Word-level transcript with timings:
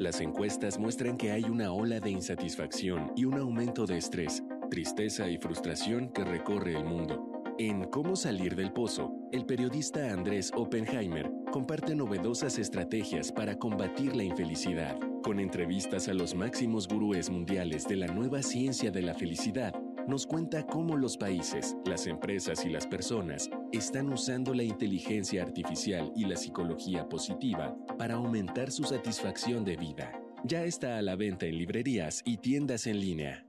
Las 0.00 0.22
encuestas 0.22 0.78
muestran 0.78 1.18
que 1.18 1.30
hay 1.30 1.44
una 1.44 1.74
ola 1.74 2.00
de 2.00 2.08
insatisfacción 2.08 3.12
y 3.16 3.26
un 3.26 3.34
aumento 3.34 3.84
de 3.84 3.98
estrés, 3.98 4.42
tristeza 4.70 5.28
y 5.28 5.36
frustración 5.36 6.08
que 6.08 6.24
recorre 6.24 6.74
el 6.74 6.86
mundo. 6.86 7.44
En 7.58 7.84
Cómo 7.84 8.16
salir 8.16 8.56
del 8.56 8.72
pozo, 8.72 9.12
el 9.30 9.44
periodista 9.44 10.10
Andrés 10.10 10.52
Oppenheimer 10.56 11.30
comparte 11.52 11.94
novedosas 11.94 12.58
estrategias 12.58 13.30
para 13.30 13.58
combatir 13.58 14.16
la 14.16 14.24
infelicidad, 14.24 14.98
con 15.22 15.38
entrevistas 15.38 16.08
a 16.08 16.14
los 16.14 16.34
máximos 16.34 16.88
gurúes 16.88 17.28
mundiales 17.28 17.86
de 17.86 17.96
la 17.96 18.06
nueva 18.06 18.42
ciencia 18.42 18.90
de 18.90 19.02
la 19.02 19.12
felicidad 19.12 19.74
nos 20.10 20.26
cuenta 20.26 20.66
cómo 20.66 20.96
los 20.96 21.16
países, 21.16 21.76
las 21.84 22.06
empresas 22.06 22.64
y 22.64 22.68
las 22.68 22.86
personas 22.86 23.48
están 23.70 24.12
usando 24.12 24.54
la 24.54 24.64
inteligencia 24.64 25.42
artificial 25.42 26.10
y 26.16 26.24
la 26.24 26.36
psicología 26.36 27.08
positiva 27.08 27.76
para 28.00 28.14
aumentar 28.14 28.72
su 28.72 28.82
satisfacción 28.84 29.62
de 29.62 29.76
vida. 29.76 30.10
Ya 30.42 30.64
está 30.64 30.96
a 30.96 31.02
la 31.02 31.16
venta 31.16 31.44
en 31.44 31.58
librerías 31.58 32.22
y 32.24 32.38
tiendas 32.38 32.86
en 32.86 32.98
línea. 32.98 33.46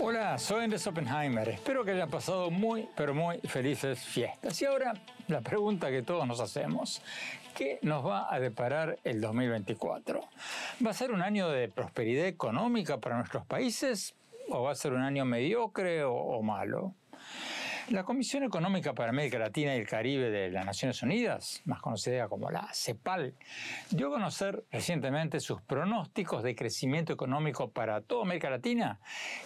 Hola, 0.00 0.38
soy 0.38 0.64
Andrés 0.64 0.84
Oppenheimer. 0.88 1.48
Espero 1.50 1.84
que 1.84 1.92
hayan 1.92 2.10
pasado 2.10 2.50
muy, 2.50 2.88
pero 2.96 3.14
muy 3.14 3.38
felices 3.44 4.00
fiestas. 4.00 4.60
Y 4.60 4.64
ahora 4.64 4.94
la 5.28 5.40
pregunta 5.40 5.88
que 5.88 6.02
todos 6.02 6.26
nos 6.26 6.40
hacemos, 6.40 7.00
¿qué 7.58 7.80
nos 7.82 8.06
va 8.06 8.32
a 8.32 8.38
deparar 8.38 9.00
el 9.02 9.20
2024? 9.20 10.20
¿Va 10.86 10.90
a 10.90 10.94
ser 10.94 11.10
un 11.10 11.22
año 11.22 11.48
de 11.48 11.68
prosperidad 11.68 12.26
económica 12.26 12.98
para 12.98 13.16
nuestros 13.16 13.44
países 13.46 14.14
o 14.48 14.62
va 14.62 14.70
a 14.70 14.74
ser 14.76 14.92
un 14.92 15.02
año 15.02 15.24
mediocre 15.24 16.04
o, 16.04 16.40
malo? 16.40 16.94
La 17.88 18.04
Comisión 18.04 18.44
Económica 18.44 18.94
para 18.94 19.10
América 19.10 19.40
Latina 19.40 19.74
y 19.74 19.80
el 19.80 19.88
Caribe 19.88 20.30
de 20.30 20.52
las 20.52 20.66
Naciones 20.66 21.02
Unidas, 21.02 21.60
más 21.64 21.80
conocida 21.80 22.28
como 22.28 22.48
la 22.48 22.68
CEPAL, 22.72 23.34
dio 23.90 24.06
a 24.06 24.10
conocer 24.10 24.62
recientemente 24.70 25.40
sus 25.40 25.60
pronósticos 25.60 26.44
de 26.44 26.54
crecimiento 26.54 27.12
económico 27.12 27.72
para 27.72 28.02
toda 28.02 28.22
América 28.22 28.50
Latina 28.50 29.00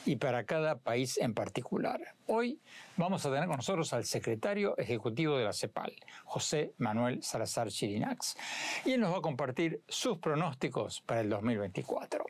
y 0.05 0.17
para 0.17 0.45
cada 0.45 0.77
país 0.77 1.17
en 1.17 1.33
particular. 1.33 2.01
Hoy 2.27 2.61
vamos 2.97 3.27
a 3.27 3.31
tener 3.31 3.47
con 3.47 3.57
nosotros 3.57 3.93
al 3.93 4.05
secretario 4.05 4.79
ejecutivo 4.79 5.37
de 5.37 5.45
la 5.45 5.53
CEPAL, 5.53 5.93
José 6.25 6.73
Manuel 6.79 7.23
Salazar 7.23 7.69
Chirinax, 7.69 8.37
y 8.85 8.93
él 8.93 9.01
nos 9.01 9.13
va 9.13 9.19
a 9.19 9.23
compartir 9.23 9.83
sus 9.89 10.19
pronósticos 10.19 11.01
para 11.01 11.21
el 11.21 11.29
2024. 11.29 12.25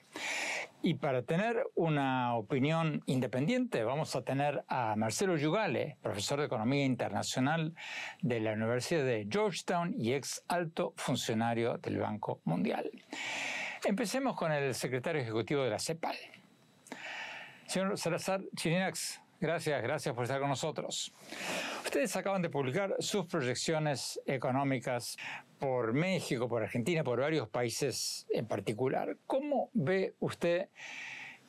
Y 0.81 0.95
para 0.95 1.23
tener 1.23 1.65
una 1.75 2.35
opinión 2.35 3.03
independiente, 3.07 3.85
vamos 3.85 4.17
a 4.17 4.23
tener 4.23 4.65
a 4.67 4.97
Marcelo 4.97 5.37
Yugale, 5.37 5.99
profesor 6.03 6.41
de 6.41 6.47
Economía 6.47 6.85
Internacional 6.85 7.75
de 8.23 8.41
la 8.41 8.55
Universidad 8.55 9.05
de 9.05 9.29
Georgetown 9.31 9.95
y 9.97 10.15
ex 10.15 10.43
alto 10.49 10.95
funcionario 10.97 11.77
del 11.79 11.99
Banco 11.99 12.41
Mundial. 12.45 12.91
Empecemos 13.85 14.37
con 14.37 14.53
el 14.53 14.75
secretario 14.75 15.21
ejecutivo 15.21 15.63
de 15.63 15.71
la 15.71 15.79
CEPAL. 15.79 16.17
Señor 17.67 17.97
Salazar 17.97 18.43
Chirinax, 18.57 19.22
Gracias, 19.43 19.83
gracias 19.83 20.15
por 20.15 20.23
estar 20.23 20.39
con 20.39 20.51
nosotros. 20.51 21.13
Ustedes 21.85 22.15
acaban 22.15 22.43
de 22.43 22.49
publicar 22.49 22.95
sus 23.01 23.27
proyecciones 23.27 24.21
económicas 24.25 25.17
por 25.59 25.95
México, 25.95 26.49
por 26.49 26.63
Argentina, 26.63 27.03
por 27.03 27.19
varios 27.19 27.49
países 27.49 28.25
en 28.31 28.47
particular. 28.47 29.17
¿Cómo 29.27 29.69
ve 29.73 30.15
usted 30.21 30.69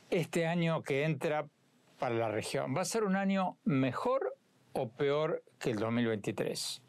este 0.09 0.47
año 0.47 0.81
que 0.81 1.03
entra 1.03 1.47
para 1.99 2.15
la 2.15 2.29
región? 2.29 2.75
¿Va 2.75 2.81
a 2.81 2.85
ser 2.85 3.03
un 3.03 3.15
año 3.15 3.59
mejor 3.63 4.37
o 4.73 4.89
peor 4.89 5.43
que 5.59 5.69
el 5.69 5.77
2023? 5.77 6.81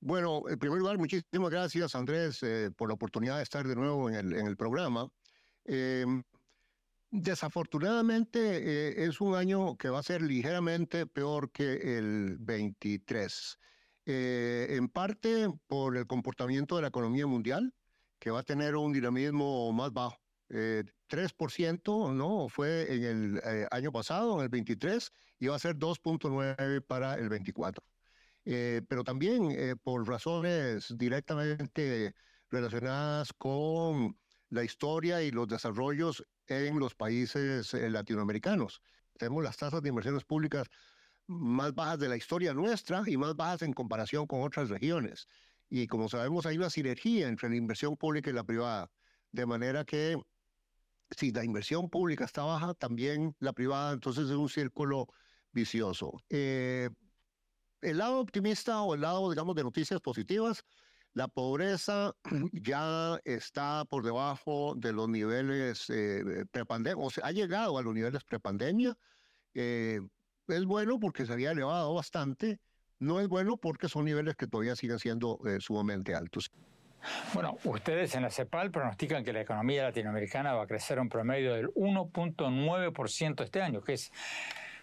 Bueno, 0.00 0.42
en 0.50 0.58
primer 0.58 0.80
lugar, 0.80 0.98
muchísimas 0.98 1.48
gracias, 1.48 1.94
Andrés, 1.94 2.42
eh, 2.42 2.70
por 2.76 2.88
la 2.88 2.94
oportunidad 2.94 3.38
de 3.38 3.42
estar 3.42 3.66
de 3.66 3.74
nuevo 3.74 4.10
en 4.10 4.34
el, 4.34 4.56
programa. 4.58 5.08
Eh, 5.64 6.04
Desafortunadamente 7.10 8.38
eh, 8.40 9.04
es 9.06 9.20
un 9.20 9.34
año 9.34 9.76
que 9.76 9.88
va 9.88 10.00
a 10.00 10.02
ser 10.02 10.22
ligeramente 10.22 11.06
peor 11.06 11.50
que 11.50 11.98
el 11.98 12.36
23, 12.38 13.58
eh, 14.06 14.66
en 14.70 14.88
parte 14.88 15.48
por 15.66 15.96
el 15.96 16.06
comportamiento 16.06 16.76
de 16.76 16.82
la 16.82 16.88
economía 16.88 17.26
mundial, 17.26 17.74
que 18.18 18.30
va 18.30 18.40
a 18.40 18.42
tener 18.42 18.76
un 18.76 18.92
dinamismo 18.92 19.72
más 19.72 19.92
bajo. 19.92 20.18
Eh, 20.50 20.84
3% 21.08 22.14
¿no? 22.14 22.48
fue 22.48 22.94
en 22.94 23.04
el 23.04 23.40
eh, 23.44 23.66
año 23.70 23.92
pasado, 23.92 24.36
en 24.36 24.44
el 24.44 24.48
23, 24.48 25.10
y 25.38 25.46
va 25.46 25.56
a 25.56 25.58
ser 25.58 25.76
2.9 25.76 26.84
para 26.86 27.14
el 27.14 27.28
24. 27.28 27.84
Eh, 28.44 28.82
pero 28.88 29.04
también 29.04 29.78
por 29.82 30.08
razones 30.08 30.94
directamente 30.96 32.14
relacionadas 32.50 33.32
con 33.34 34.18
la 34.48 34.64
historia 34.64 35.22
y 35.22 35.30
los 35.30 35.48
desarrollos 35.48 36.24
en 36.48 36.78
los 36.78 36.94
países 36.94 37.74
eh, 37.74 37.90
latinoamericanos. 37.90 38.82
Tenemos 39.18 39.42
las 39.44 39.56
tasas 39.56 39.82
de 39.82 39.88
inversiones 39.88 40.24
públicas 40.24 40.68
más 41.26 41.74
bajas 41.74 41.98
de 41.98 42.08
la 42.08 42.16
historia 42.16 42.54
nuestra 42.54 43.02
y 43.06 43.16
más 43.16 43.36
bajas 43.36 43.62
en 43.62 43.72
comparación 43.72 44.26
con 44.26 44.42
otras 44.42 44.70
regiones. 44.70 45.28
Y 45.68 45.86
como 45.86 46.08
sabemos, 46.08 46.46
hay 46.46 46.56
una 46.56 46.70
sinergia 46.70 47.28
entre 47.28 47.50
la 47.50 47.56
inversión 47.56 47.96
pública 47.96 48.30
y 48.30 48.32
la 48.32 48.44
privada. 48.44 48.90
De 49.32 49.44
manera 49.44 49.84
que 49.84 50.16
si 51.10 51.30
la 51.32 51.44
inversión 51.44 51.90
pública 51.90 52.24
está 52.24 52.42
baja, 52.42 52.74
también 52.74 53.36
la 53.40 53.52
privada, 53.52 53.92
entonces 53.92 54.24
es 54.24 54.36
un 54.36 54.48
círculo 54.48 55.06
vicioso. 55.52 56.12
Eh, 56.30 56.88
el 57.82 57.98
lado 57.98 58.20
optimista 58.20 58.80
o 58.82 58.94
el 58.94 59.02
lado, 59.02 59.28
digamos, 59.30 59.54
de 59.54 59.64
noticias 59.64 60.00
positivas 60.00 60.64
la 61.14 61.28
pobreza 61.28 62.14
ya 62.52 63.20
está 63.24 63.84
por 63.86 64.04
debajo 64.04 64.74
de 64.76 64.92
los 64.92 65.08
niveles 65.08 65.88
eh, 65.90 66.44
prepandemia, 66.50 67.04
o 67.04 67.10
sea, 67.10 67.26
ha 67.26 67.32
llegado 67.32 67.78
a 67.78 67.82
los 67.82 67.94
niveles 67.94 68.24
prepandemia. 68.24 68.96
Eh, 69.54 70.00
es 70.48 70.64
bueno 70.64 70.98
porque 70.98 71.26
se 71.26 71.32
había 71.32 71.50
elevado 71.50 71.94
bastante, 71.94 72.58
no 72.98 73.20
es 73.20 73.28
bueno 73.28 73.56
porque 73.56 73.88
son 73.88 74.04
niveles 74.04 74.36
que 74.36 74.46
todavía 74.46 74.76
siguen 74.76 74.98
siendo 74.98 75.38
eh, 75.46 75.58
sumamente 75.60 76.14
altos. 76.14 76.50
Bueno, 77.32 77.56
ustedes 77.64 78.14
en 78.16 78.22
la 78.22 78.30
CEPAL 78.30 78.70
pronostican 78.70 79.24
que 79.24 79.32
la 79.32 79.42
economía 79.42 79.84
latinoamericana 79.84 80.54
va 80.54 80.64
a 80.64 80.66
crecer 80.66 80.98
un 80.98 81.08
promedio 81.08 81.54
del 81.54 81.68
1.9% 81.68 83.44
este 83.44 83.62
año, 83.62 83.82
que 83.82 83.94
es 83.94 84.10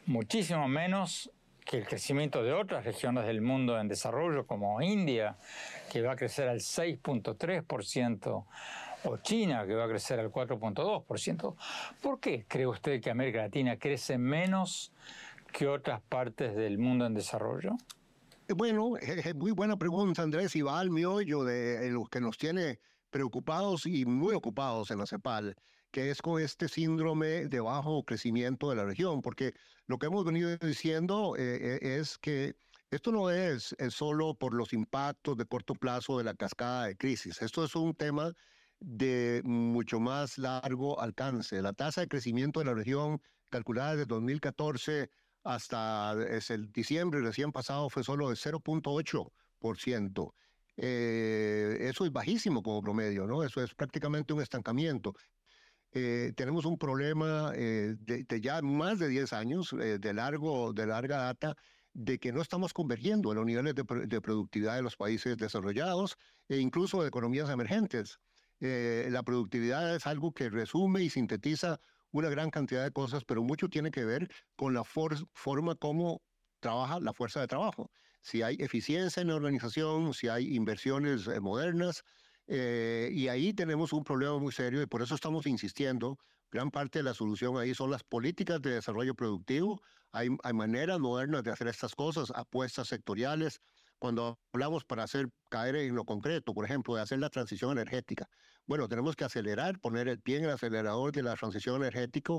muchísimo 0.05 0.67
menos 0.67 1.29
que 1.65 1.79
el 1.79 1.87
crecimiento 1.87 2.43
de 2.43 2.53
otras 2.53 2.85
regiones 2.85 3.25
del 3.25 3.41
mundo 3.41 3.79
en 3.79 3.87
desarrollo, 3.87 4.45
como 4.45 4.81
India, 4.81 5.35
que 5.91 6.01
va 6.01 6.13
a 6.13 6.15
crecer 6.15 6.47
al 6.47 6.59
6.3%, 6.59 8.45
o 9.07 9.17
China, 9.17 9.65
que 9.65 9.73
va 9.73 9.85
a 9.85 9.87
crecer 9.87 10.19
al 10.19 10.31
4.2%. 10.31 11.55
¿Por 12.01 12.19
qué 12.19 12.45
cree 12.47 12.67
usted 12.67 13.01
que 13.01 13.09
América 13.09 13.39
Latina 13.39 13.77
crece 13.77 14.17
menos 14.17 14.91
que 15.51 15.67
otras 15.67 16.01
partes 16.01 16.55
del 16.55 16.77
mundo 16.77 17.05
en 17.05 17.13
desarrollo? 17.13 17.71
Bueno, 18.47 18.95
es 18.97 19.33
muy 19.35 19.51
buena 19.51 19.75
pregunta, 19.75 20.21
Andrés, 20.21 20.55
y 20.55 20.61
va 20.61 20.79
al 20.79 20.91
miollo 20.91 21.43
de 21.43 21.89
lo 21.89 22.05
que 22.05 22.21
nos 22.21 22.37
tiene 22.37 22.79
preocupados 23.09 23.85
y 23.87 24.05
muy 24.05 24.35
ocupados 24.35 24.91
en 24.91 24.99
la 24.99 25.07
CEPAL, 25.07 25.55
que 25.95 26.11
es 26.11 26.21
con 26.21 26.41
este 26.41 26.67
síndrome 26.67 27.47
de 27.47 27.61
bajo 27.61 28.03
crecimiento 28.03 28.69
de 28.69 28.75
la 28.75 28.83
región, 28.83 29.21
porque 29.21 29.53
lo 29.87 29.97
que 29.97 30.07
hemos 30.07 30.25
venido 30.25 30.57
diciendo 30.57 31.37
eh, 31.37 31.79
eh, 31.81 31.99
es 31.99 32.17
que 32.17 32.57
esto 32.91 33.13
no 33.13 33.29
es, 33.29 33.73
es, 33.79 33.93
solo 33.93 34.35
por 34.35 34.53
los 34.53 34.73
impactos 34.73 35.37
de 35.37 35.45
corto 35.45 35.73
plazo 35.73 36.17
de 36.17 36.25
la 36.25 36.33
cascada 36.33 36.87
de 36.87 36.97
crisis, 36.97 37.41
esto 37.41 37.63
es 37.63 37.73
un 37.77 37.95
tema 37.95 38.33
de 38.81 39.41
mucho 39.45 40.01
más 40.01 40.37
largo 40.37 40.99
alcance. 40.99 41.61
La 41.61 41.71
tasa 41.71 42.01
de 42.01 42.09
crecimiento 42.09 42.59
de 42.59 42.65
la 42.65 42.73
región 42.73 43.21
calculada 43.49 43.91
desde 43.91 44.07
2014 44.07 45.09
hasta 45.45 46.11
el 46.11 46.73
diciembre 46.73 47.21
recién 47.21 47.53
pasado 47.53 47.89
fue 47.89 48.03
solo 48.03 48.27
de 48.27 48.35
0.8%. 48.35 50.33
Eh, 50.77 51.77
eso 51.79 52.05
es 52.05 52.11
bajísimo 52.11 52.61
como 52.61 52.81
promedio, 52.81 53.25
¿no? 53.27 53.43
Eso 53.43 53.63
es 53.63 53.73
prácticamente 53.73 54.33
un 54.33 54.41
estancamiento. 54.41 55.13
Eh, 55.97 56.33
tenemos 56.35 56.65
un 56.65 56.77
problema 56.77 57.53
eh, 57.55 57.95
de, 57.99 58.41
ya 58.41 58.61
más 58.61 58.99
de 58.99 59.07
10 59.07 59.33
años, 59.33 59.71
de, 59.71 60.13
largo, 60.13 60.73
de 60.73 60.85
larga 60.85 61.17
data, 61.17 61.55
de 61.93 62.19
que 62.19 62.33
no 62.33 62.41
estamos 62.41 62.73
convergiendo 62.73 63.31
en 63.31 63.37
los 63.37 63.45
niveles 63.45 63.73
de, 63.75 63.83
de 64.05 64.21
productividad 64.21 64.75
de 64.75 64.81
los 64.83 64.97
países 64.97 65.37
desarrollados 65.37 66.17
e 66.49 66.57
incluso 66.57 67.01
de 67.01 67.07
economías 67.07 67.49
emergentes. 67.49 68.19
la 68.59 69.23
productividad 69.23 69.95
es 69.95 70.05
algo 70.05 70.33
que 70.33 70.49
resume 70.49 71.03
y 71.03 71.09
sintetiza 71.09 71.79
una 72.11 72.29
gran 72.29 72.49
cantidad 72.49 72.83
de 72.83 72.91
cosas, 72.91 73.23
pero 73.25 73.43
mucho 73.43 73.69
tiene 73.69 73.91
que 73.91 74.05
ver 74.05 74.29
con 74.55 74.73
la 74.73 74.83
forma 74.83 75.75
como 75.75 76.21
trabaja 76.59 76.99
la 76.99 77.13
fuerza 77.13 77.41
de 77.41 77.47
trabajo. 77.47 77.91
Si 78.21 78.41
hay 78.41 78.55
eficiencia 78.59 79.21
en 79.21 79.27
la 79.27 79.35
organización, 79.35 80.13
si 80.13 80.27
hay 80.29 80.55
inversiones 80.55 81.27
eh, 81.27 81.39
modernas, 81.39 82.03
eh, 82.47 83.09
y 83.11 83.27
ahí 83.27 83.53
tenemos 83.53 83.93
un 83.93 84.03
problema 84.03 84.37
muy 84.37 84.51
serio 84.51 84.81
y 84.81 84.85
por 84.85 85.01
eso 85.01 85.15
estamos 85.15 85.45
insistiendo. 85.47 86.17
Gran 86.51 86.71
parte 86.71 86.99
de 86.99 87.03
la 87.03 87.13
solución 87.13 87.57
ahí 87.57 87.73
son 87.73 87.91
las 87.91 88.03
políticas 88.03 88.61
de 88.61 88.75
desarrollo 88.75 89.15
productivo. 89.15 89.81
Hay, 90.11 90.29
hay 90.43 90.53
maneras 90.53 90.99
modernas 90.99 91.43
de 91.43 91.51
hacer 91.51 91.67
estas 91.67 91.95
cosas, 91.95 92.31
apuestas 92.35 92.87
sectoriales, 92.87 93.59
cuando 93.99 94.39
hablamos 94.53 94.83
para 94.85 95.03
hacer 95.03 95.27
caer 95.49 95.75
en 95.77 95.95
lo 95.95 96.05
concreto, 96.05 96.53
por 96.53 96.65
ejemplo, 96.65 96.95
de 96.95 97.01
hacer 97.01 97.19
la 97.19 97.29
transición 97.29 97.71
energética. 97.71 98.27
Bueno, 98.67 98.87
tenemos 98.87 99.15
que 99.15 99.23
acelerar, 99.23 99.79
poner 99.79 100.07
el 100.07 100.19
pie 100.19 100.37
en 100.37 100.45
el 100.45 100.49
acelerador 100.49 101.11
de 101.11 101.21
la 101.21 101.35
transición 101.35 101.75
energética. 101.75 102.33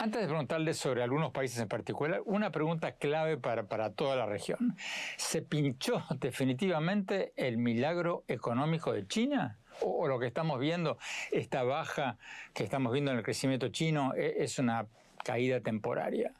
Antes 0.00 0.22
de 0.22 0.26
preguntarle 0.26 0.74
sobre 0.74 1.04
algunos 1.04 1.30
países 1.30 1.60
en 1.60 1.68
particular, 1.68 2.20
una 2.24 2.50
pregunta 2.50 2.96
clave 2.96 3.36
para, 3.36 3.68
para 3.68 3.92
toda 3.92 4.16
la 4.16 4.26
región. 4.26 4.76
¿Se 5.16 5.42
pinchó 5.42 6.02
definitivamente 6.18 7.32
el 7.36 7.58
milagro 7.58 8.24
económico 8.26 8.92
de 8.92 9.06
China? 9.06 9.60
¿O, 9.82 10.08
lo 10.08 10.18
que 10.18 10.26
estamos 10.26 10.58
viendo, 10.58 10.98
esta 11.30 11.62
baja 11.62 12.18
que 12.52 12.64
estamos 12.64 12.92
viendo 12.92 13.12
en 13.12 13.18
el 13.18 13.22
crecimiento 13.22 13.68
chino, 13.68 14.14
e, 14.16 14.42
es 14.42 14.58
una 14.58 14.88
caída 15.22 15.60
temporaria? 15.60 16.34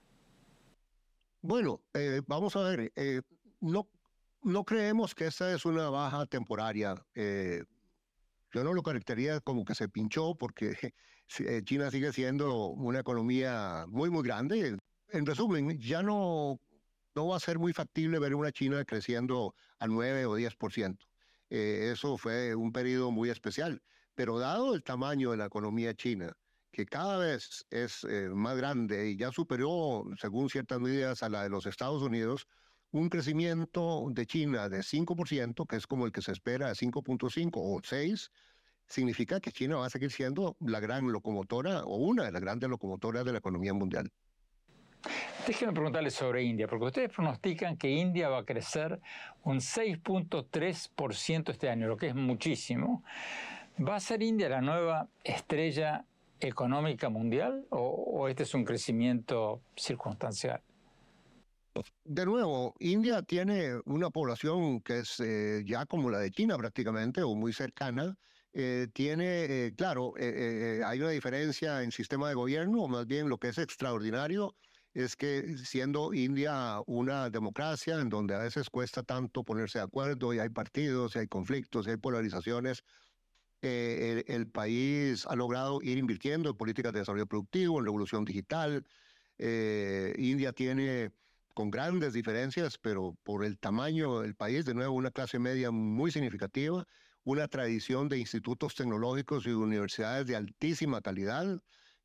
Bueno, 1.42 1.80
eh, 1.94 2.22
vamos 2.26 2.56
a 2.56 2.62
ver, 2.62 2.92
eh, 2.96 3.20
no 3.60 3.86
no 4.46 4.64
creemos 4.64 5.12
que 5.12 5.26
esta 5.26 5.52
es 5.52 5.64
una 5.64 5.90
baja 5.90 6.24
temporaria. 6.26 6.94
Eh, 7.16 7.64
yo 8.52 8.64
no 8.64 8.72
lo 8.72 8.82
caracterizaría 8.82 9.40
como 9.40 9.64
que 9.64 9.74
se 9.74 9.88
pinchó 9.88 10.34
porque 10.34 10.76
eh, 11.38 11.62
China 11.64 11.90
sigue 11.90 12.12
siendo 12.12 12.68
una 12.68 13.00
economía 13.00 13.86
muy, 13.88 14.10
muy 14.10 14.22
grande. 14.22 14.76
En 15.08 15.26
resumen, 15.26 15.78
ya 15.78 16.02
no, 16.02 16.60
no 17.14 17.26
va 17.28 17.36
a 17.36 17.40
ser 17.40 17.58
muy 17.58 17.72
factible 17.72 18.18
ver 18.18 18.34
una 18.34 18.52
China 18.52 18.84
creciendo 18.84 19.54
a 19.78 19.86
9 19.86 20.26
o 20.26 20.38
10%. 20.38 20.98
Eh, 21.50 21.90
eso 21.92 22.16
fue 22.18 22.54
un 22.54 22.72
periodo 22.72 23.10
muy 23.10 23.30
especial. 23.30 23.82
Pero 24.14 24.38
dado 24.38 24.74
el 24.74 24.82
tamaño 24.82 25.32
de 25.32 25.36
la 25.36 25.46
economía 25.46 25.94
china, 25.94 26.32
que 26.72 26.86
cada 26.86 27.18
vez 27.18 27.66
es 27.70 28.06
más 28.30 28.56
grande 28.56 29.10
y 29.10 29.16
ya 29.16 29.30
superó, 29.30 30.04
según 30.18 30.48
ciertas 30.48 30.80
medidas, 30.80 31.22
a 31.22 31.28
la 31.28 31.42
de 31.42 31.50
los 31.50 31.66
Estados 31.66 32.02
Unidos, 32.02 32.46
un 32.96 33.08
crecimiento 33.10 34.06
de 34.10 34.26
China 34.26 34.68
de 34.68 34.78
5%, 34.78 35.66
que 35.66 35.76
es 35.76 35.86
como 35.86 36.06
el 36.06 36.12
que 36.12 36.22
se 36.22 36.32
espera 36.32 36.68
de 36.68 36.74
5.5 36.74 37.50
o 37.54 37.80
6, 37.82 38.30
significa 38.86 39.40
que 39.40 39.52
China 39.52 39.76
va 39.76 39.86
a 39.86 39.90
seguir 39.90 40.10
siendo 40.10 40.56
la 40.60 40.80
gran 40.80 41.10
locomotora 41.12 41.84
o 41.84 41.96
una 41.96 42.24
de 42.24 42.32
las 42.32 42.40
grandes 42.40 42.70
locomotoras 42.70 43.24
de 43.24 43.32
la 43.32 43.38
economía 43.38 43.74
mundial. 43.74 44.10
Déjenme 45.46 45.74
preguntarle 45.74 46.10
sobre 46.10 46.42
India, 46.42 46.66
porque 46.66 46.86
ustedes 46.86 47.12
pronostican 47.12 47.76
que 47.76 47.88
India 47.88 48.28
va 48.28 48.38
a 48.38 48.44
crecer 48.44 49.00
un 49.44 49.58
6.3% 49.58 51.50
este 51.50 51.68
año, 51.68 51.86
lo 51.86 51.96
que 51.96 52.08
es 52.08 52.14
muchísimo. 52.14 53.04
¿Va 53.78 53.96
a 53.96 54.00
ser 54.00 54.22
India 54.22 54.48
la 54.48 54.60
nueva 54.60 55.08
estrella 55.22 56.04
económica 56.40 57.08
mundial 57.08 57.66
o 57.70 58.26
este 58.28 58.42
es 58.42 58.54
un 58.54 58.64
crecimiento 58.64 59.60
circunstancial? 59.76 60.62
De 62.04 62.24
nuevo, 62.24 62.74
India 62.78 63.22
tiene 63.22 63.80
una 63.84 64.10
población 64.10 64.80
que 64.80 65.00
es 65.00 65.20
eh, 65.20 65.62
ya 65.66 65.86
como 65.86 66.10
la 66.10 66.18
de 66.18 66.30
China 66.30 66.56
prácticamente, 66.56 67.22
o 67.22 67.34
muy 67.34 67.52
cercana. 67.52 68.16
Eh, 68.52 68.88
tiene, 68.92 69.44
eh, 69.44 69.74
claro, 69.76 70.14
hay 70.16 71.00
una 71.00 71.10
diferencia 71.10 71.82
en 71.82 71.92
sistema 71.92 72.28
de 72.28 72.34
gobierno, 72.34 72.82
o 72.82 72.88
más 72.88 73.06
bien 73.06 73.28
lo 73.28 73.38
que 73.38 73.48
es 73.48 73.58
extraordinario 73.58 74.54
es 74.94 75.14
que 75.14 75.58
siendo 75.58 76.14
India 76.14 76.80
una 76.86 77.28
democracia 77.28 78.00
en 78.00 78.08
donde 78.08 78.34
a 78.34 78.38
veces 78.38 78.70
cuesta 78.70 79.02
tanto 79.02 79.44
ponerse 79.44 79.78
de 79.78 79.84
acuerdo 79.84 80.32
y 80.32 80.38
hay 80.38 80.48
partidos, 80.48 81.16
y 81.16 81.18
hay 81.18 81.26
conflictos, 81.26 81.86
y 81.86 81.90
hay 81.90 81.96
polarizaciones, 81.98 82.82
el, 83.60 84.24
el, 84.26 84.46
país 84.46 85.26
ha 85.26 85.36
logrado 85.36 85.82
ir 85.82 85.98
invirtiendo 85.98 86.48
en 86.48 86.56
políticas 86.56 86.94
de 86.94 87.00
desarrollo 87.00 87.26
productivo, 87.26 87.78
en 87.78 87.84
revolución 87.84 88.24
digital. 88.24 88.86
India 89.38 90.52
tiene 90.52 91.10
con 91.56 91.70
grandes 91.70 92.12
diferencias, 92.12 92.76
pero 92.76 93.16
por 93.22 93.42
el 93.42 93.58
tamaño 93.58 94.20
del 94.20 94.34
país, 94.34 94.66
de 94.66 94.74
nuevo, 94.74 94.92
una 94.94 95.10
clase 95.10 95.38
media 95.38 95.70
muy 95.70 96.12
significativa, 96.12 96.86
una 97.24 97.48
tradición 97.48 98.10
de 98.10 98.18
institutos 98.18 98.74
tecnológicos 98.74 99.46
y 99.46 99.52
universidades 99.52 100.26
de 100.26 100.36
altísima 100.36 101.00
calidad. 101.00 101.58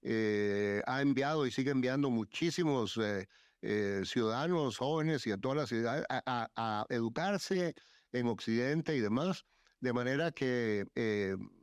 Eh, 0.04 0.82
ha 0.88 1.02
enviado 1.02 1.46
y 1.46 1.52
sigue 1.52 1.72
enviando 1.72 2.10
muchísimos 2.10 2.96
eh, 2.96 3.28
eh, 3.62 4.04
ciudadanos 4.06 4.78
jóvenes 4.78 5.28
y 5.28 5.32
a 5.34 5.38
todas 5.38 5.58
las 5.58 5.70
ciudades 5.70 6.06
a, 6.10 6.86
educarse 6.88 7.76
en 8.14 8.28
Occidente 8.28 8.96
y 8.96 9.02
demás, 9.02 9.44
de 9.82 9.92
manera 9.92 10.32
que 10.32 10.86
Mm, 10.96 11.61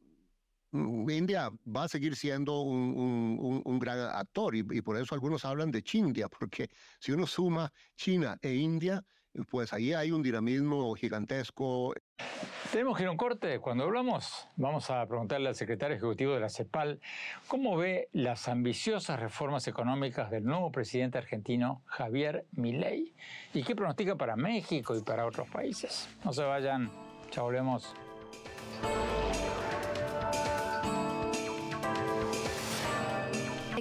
India 0.73 1.51
va 1.67 1.85
a 1.85 1.89
seguir 1.89 2.17
siendo 2.17 2.61
un, 2.61 3.79
gran 3.79 3.99
actor 4.01 4.55
y, 4.55 4.63
por 4.83 4.97
eso 4.99 5.15
algunos 5.15 5.45
hablan 5.45 5.71
de 5.71 5.83
Chindia, 5.83 6.29
porque 6.39 6.69
si 7.01 7.13
uno 7.13 7.27
suma 7.27 7.73
China 7.97 8.37
e 8.43 8.55
India, 8.55 9.03
pues 9.51 9.73
ahí 9.73 9.93
hay 9.93 10.11
un 10.11 10.23
dinamismo 10.23 10.95
gigantesco. 10.95 11.95
Tenemos 12.73 12.97
que 12.97 13.05
ir 13.05 13.09
a 13.09 13.13
un 13.13 13.17
corte. 13.17 13.61
Cuando 13.61 13.85
hablamos, 13.85 14.49
vamos 14.57 14.91
a 14.91 15.07
preguntarle 15.07 15.49
al 15.49 15.55
secretario 15.55 15.97
ejecutivo 15.97 16.35
de 16.35 16.41
la 16.41 16.49
CEPAL 16.49 17.01
cómo 17.47 17.77
ve 17.77 18.09
las 18.13 18.49
ambiciosas 18.49 19.21
reformas 19.21 19.69
económicas 19.69 20.31
del 20.31 20.45
nuevo 20.45 20.73
presidente 20.73 21.19
argentino 21.19 21.83
Javier 21.87 22.47
Milei 22.53 23.15
y 23.55 23.63
qué 23.63 23.77
pronostica 23.77 24.17
para 24.17 24.37
México 24.37 24.97
y 24.97 25.03
para 25.03 25.25
otros 25.25 25.49
países. 25.49 26.09
No 26.25 26.33
se 26.33 26.43
vayan, 26.43 26.91
ya 27.31 27.43
volvemos. 27.43 27.95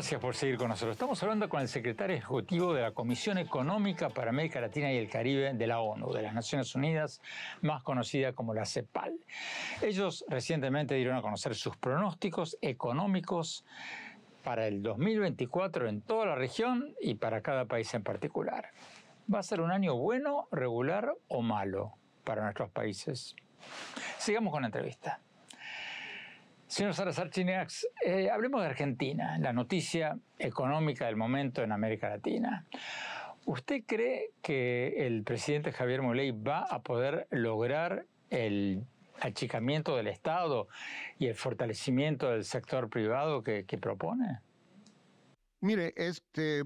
Gracias 0.00 0.18
por 0.22 0.34
seguir 0.34 0.56
con 0.56 0.68
nosotros. 0.68 0.94
Estamos 0.94 1.22
hablando 1.22 1.46
con 1.50 1.60
el 1.60 1.68
secretario 1.68 2.16
ejecutivo 2.16 2.72
de 2.72 2.80
la 2.80 2.92
Comisión 2.92 3.36
Económica 3.36 4.08
para 4.08 4.30
América 4.30 4.58
Latina 4.58 4.90
y 4.90 4.96
el 4.96 5.10
Caribe 5.10 5.52
de 5.52 5.66
la 5.66 5.80
ONU, 5.80 6.10
de 6.14 6.22
las 6.22 6.32
Naciones 6.32 6.74
Unidas, 6.74 7.20
más 7.60 7.82
conocida 7.82 8.32
como 8.32 8.54
la 8.54 8.64
CEPAL. 8.64 9.12
Ellos 9.82 10.24
recientemente 10.26 10.94
dieron 10.94 11.18
a 11.18 11.20
conocer 11.20 11.54
sus 11.54 11.76
pronósticos 11.76 12.56
económicos 12.62 13.66
para 14.42 14.66
el 14.66 14.82
2024 14.82 15.86
en 15.86 16.00
toda 16.00 16.24
la 16.24 16.34
región 16.34 16.94
y 17.02 17.16
para 17.16 17.42
cada 17.42 17.66
país 17.66 17.92
en 17.92 18.02
particular. 18.02 18.70
¿Va 19.30 19.40
a 19.40 19.42
ser 19.42 19.60
un 19.60 19.70
año 19.70 19.96
bueno, 19.96 20.48
regular 20.50 21.12
o 21.28 21.42
malo 21.42 21.92
para 22.24 22.42
nuestros 22.42 22.70
países? 22.70 23.36
Sigamos 24.16 24.50
con 24.50 24.62
la 24.62 24.68
entrevista. 24.68 25.20
Señor 26.70 26.94
Salazar 26.94 27.30
Chineax, 27.30 27.84
eh, 28.00 28.30
hablemos 28.30 28.60
de 28.60 28.68
Argentina, 28.68 29.36
la 29.38 29.52
noticia 29.52 30.16
económica 30.38 31.06
del 31.06 31.16
momento 31.16 31.64
en 31.64 31.72
América 31.72 32.08
Latina. 32.08 32.64
¿Usted 33.44 33.82
cree 33.84 34.30
que 34.40 35.04
el 35.04 35.24
presidente 35.24 35.72
Javier 35.72 36.00
Moley 36.00 36.30
va 36.30 36.60
a 36.60 36.80
poder 36.80 37.26
lograr 37.32 38.06
el 38.30 38.84
achicamiento 39.20 39.96
del 39.96 40.06
Estado 40.06 40.68
y 41.18 41.26
el 41.26 41.34
fortalecimiento 41.34 42.30
del 42.30 42.44
sector 42.44 42.88
privado 42.88 43.42
que, 43.42 43.64
que 43.66 43.76
propone? 43.76 44.38
Mire, 45.62 45.92
este, 45.96 46.62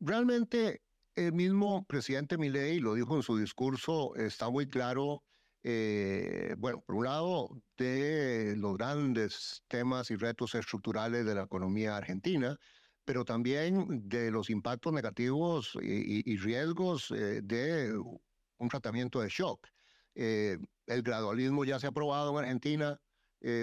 realmente 0.00 0.80
el 1.14 1.32
mismo 1.34 1.84
presidente 1.84 2.36
Milei 2.36 2.80
lo 2.80 2.94
dijo 2.94 3.14
en 3.14 3.22
su 3.22 3.38
discurso, 3.38 4.16
está 4.16 4.50
muy 4.50 4.68
claro 4.68 5.22
eh, 5.66 6.54
bueno, 6.58 6.82
por 6.82 6.96
un 6.96 7.04
lado, 7.04 7.48
de 7.78 8.54
los 8.58 8.76
grandes 8.76 9.64
temas 9.66 10.10
y 10.10 10.16
retos 10.16 10.54
estructurales 10.54 11.24
de 11.24 11.34
la 11.34 11.44
economía 11.44 11.96
argentina, 11.96 12.58
pero 13.06 13.24
también 13.24 14.06
de 14.06 14.30
los 14.30 14.50
impactos 14.50 14.92
negativos 14.92 15.76
y, 15.80 16.36
riesgos 16.36 17.10
eh, 17.12 17.40
de 17.42 17.96
un 17.96 18.68
tratamiento 18.68 19.22
de 19.22 19.30
shock. 19.30 19.66
Eh, 20.14 20.58
el 20.86 21.02
gradualismo 21.02 21.64
ya 21.64 21.78
se 21.78 21.86
ha 21.86 21.90
aprobado 21.90 22.30
en 22.32 22.44
Argentina, 22.44 23.00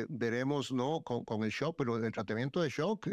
veremos 0.10 0.72
no 0.72 1.01
con, 1.01 1.24
con, 1.24 1.43
el 1.43 1.51
shock, 1.51 1.75
pero 1.77 1.98
el 1.98 2.12
tratamiento 2.12 2.62
de 2.62 2.70
shock, 2.70 3.08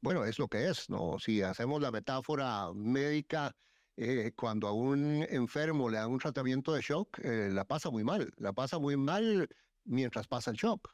bueno, 0.00 0.24
es 0.24 0.38
lo 0.38 0.48
que 0.48 0.68
es, 0.68 0.88
¿no? 0.88 1.18
Si 1.18 1.42
hacemos 1.42 1.82
la 1.82 1.90
metáfora 1.90 2.72
médica, 2.74 3.54
eh, 3.96 4.32
cuando 4.36 4.68
a 4.68 4.72
un 4.72 5.22
enfermo 5.30 5.88
le 5.88 5.96
dan 5.96 6.10
un 6.10 6.18
tratamiento 6.18 6.74
de 6.74 6.82
shock, 6.82 7.18
eh, 7.24 7.48
la 7.50 7.64
pasa 7.64 7.90
muy 7.90 8.04
mal, 8.04 8.30
la 8.36 8.52
pasa 8.52 8.78
muy 8.78 8.96
mal 8.96 9.48
mientras 9.84 10.28
pasa 10.28 10.50
el 10.50 10.56
shock. 10.58 10.90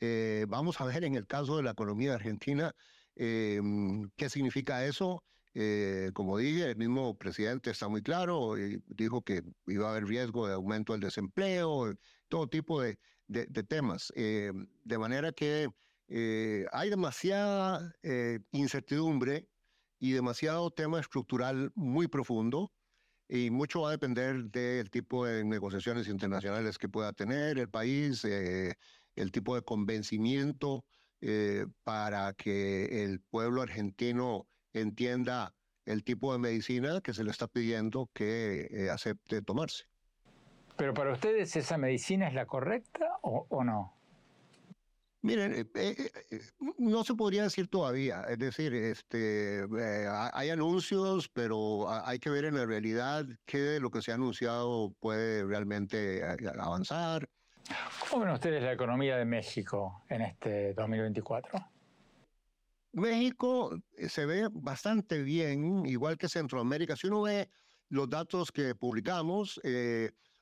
Eh, 0.00 0.46
vamos 0.48 0.80
a 0.80 0.86
ver 0.86 1.04
en 1.04 1.16
el 1.16 1.26
caso 1.26 1.58
de 1.58 1.62
la 1.62 1.72
economía 1.72 2.14
argentina 2.14 2.74
qué 3.14 4.28
significa 4.28 4.84
eso. 4.86 5.24
como 6.14 6.36
dije, 6.38 6.70
el 6.70 6.76
mismo 6.76 7.16
presidente 7.16 7.70
está 7.70 7.88
muy 7.88 8.02
claro, 8.02 8.58
y 8.58 8.82
dijo 8.88 9.22
que 9.22 9.42
iba 9.66 9.88
a 9.88 9.90
haber 9.92 10.04
riesgo 10.04 10.46
de 10.46 10.54
aumento 10.54 10.92
del 10.92 11.00
desempleo, 11.00 11.94
todo 12.28 12.46
tipo 12.48 12.82
de, 12.82 12.98
de, 13.26 13.46
de 13.46 13.62
temas. 13.62 14.12
de 14.14 14.98
manera 14.98 15.32
que 15.32 15.68
hay 16.72 16.90
demasiada 16.90 17.94
incertidumbre 18.52 19.48
y 19.98 20.12
demasiado 20.12 20.70
tema 20.70 21.00
estructural 21.00 21.72
muy 21.74 22.08
profundo 22.08 22.72
y 23.28 23.50
mucho 23.50 23.82
va 23.82 23.88
a 23.88 23.92
depender 23.92 24.44
del 24.44 24.90
tipo 24.90 25.26
de 25.26 25.44
negociaciones 25.44 26.08
internacionales 26.08 26.78
que 26.78 26.88
pueda 26.88 27.12
tener 27.12 27.58
el 27.58 27.68
país, 27.68 28.24
eh, 28.24 28.74
el 29.16 29.32
tipo 29.32 29.54
de 29.54 29.62
convencimiento 29.62 30.84
eh, 31.20 31.66
para 31.82 32.34
que 32.34 33.04
el 33.04 33.20
pueblo 33.20 33.62
argentino 33.62 34.46
entienda 34.72 35.54
el 35.86 36.04
tipo 36.04 36.32
de 36.32 36.38
medicina 36.38 37.00
que 37.00 37.14
se 37.14 37.24
le 37.24 37.30
está 37.30 37.48
pidiendo 37.48 38.10
que 38.12 38.68
eh, 38.70 38.90
acepte 38.90 39.42
tomarse. 39.42 39.84
Pero 40.76 40.92
para 40.92 41.12
ustedes 41.12 41.56
esa 41.56 41.78
medicina 41.78 42.28
es 42.28 42.34
la 42.34 42.46
correcta 42.46 43.18
o, 43.22 43.46
o 43.48 43.64
no? 43.64 43.95
Miren, 45.26 45.54
eh, 45.54 45.66
eh, 45.74 46.10
eh, 46.30 46.40
no 46.78 47.02
se 47.02 47.14
podría 47.14 47.42
decir 47.42 47.66
todavía, 47.66 48.22
es 48.28 48.38
decir, 48.38 48.72
este, 48.72 49.66
hay 50.32 50.50
anuncios, 50.50 51.28
pero 51.28 51.90
hay 51.90 52.20
que 52.20 52.30
ver 52.30 52.44
en 52.44 52.54
la 52.54 52.64
realidad 52.64 53.26
qué 53.44 53.58
de 53.58 53.80
lo 53.80 53.90
que 53.90 54.02
se 54.02 54.12
ha 54.12 54.14
anunciado 54.14 54.94
puede 55.00 55.44
realmente 55.44 56.22
avanzar. 56.56 57.28
¿Cómo 58.08 58.24
ven 58.24 58.34
ustedes 58.34 58.62
la 58.62 58.72
economía 58.72 59.16
de 59.16 59.24
México 59.24 60.04
en 60.08 60.22
este 60.22 60.74
2024? 60.74 61.58
México 62.92 63.76
se 64.08 64.26
ve 64.26 64.48
bastante 64.52 65.24
bien, 65.24 65.86
igual 65.86 66.18
que 66.18 66.28
Centroamérica. 66.28 66.94
Si 66.94 67.08
uno 67.08 67.22
ve 67.22 67.50
los 67.88 68.08
datos 68.08 68.52
que 68.52 68.76
publicamos, 68.76 69.60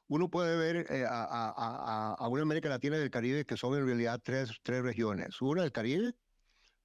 uno 0.08 0.28
puede 0.28 0.56
ver 0.56 0.86
eh, 0.90 1.04
a, 1.08 2.26
una 2.28 2.42
América 2.42 2.68
Latina 2.68 2.96
y 2.96 3.00
del 3.00 3.10
Caribe 3.10 3.44
que 3.44 3.56
son 3.56 3.74
en 3.78 3.86
realidad 3.86 4.20
tres, 4.22 4.50
tres 4.62 4.82
regiones. 4.82 5.40
Una 5.40 5.62
del 5.62 5.72
Caribe, 5.72 6.14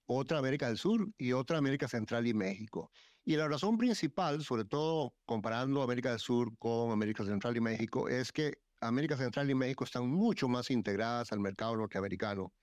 otra 0.05 0.39
América 0.39 0.67
del 0.67 0.77
Sur 0.77 1.07
y 1.17 1.33
otra 1.33 1.57
América 1.57 1.87
Central 1.87 2.27
y 2.27 2.33
México. 2.33 2.91
Y 3.25 3.35
la 3.35 3.47
razón 3.47 3.77
principal, 3.77 4.43
sobre 4.43 4.65
todo 4.65 5.13
comparando 5.25 5.83
América 5.83 6.09
del 6.11 6.19
Sur 6.19 6.57
con 6.57 6.91
América 6.91 7.23
Central 7.23 7.57
y 7.57 7.61
México, 7.61 8.07
es 8.09 8.31
que 8.31 8.57
América 8.81 9.17
Central 9.17 9.49
y 9.49 9.55
México 9.55 9.83
están 9.83 10.07
mucho 10.07 10.47
más 10.47 10.71
integradas 10.71 11.31
al 11.31 11.39
mercado 11.39 11.75
norteamericano 11.75 12.53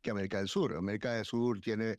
que 0.00 0.10
América 0.10 0.38
del 0.38 0.48
Sur. 0.48 0.76
América 0.76 1.12
del 1.12 1.24
Sur 1.24 1.60
tiene 1.60 1.98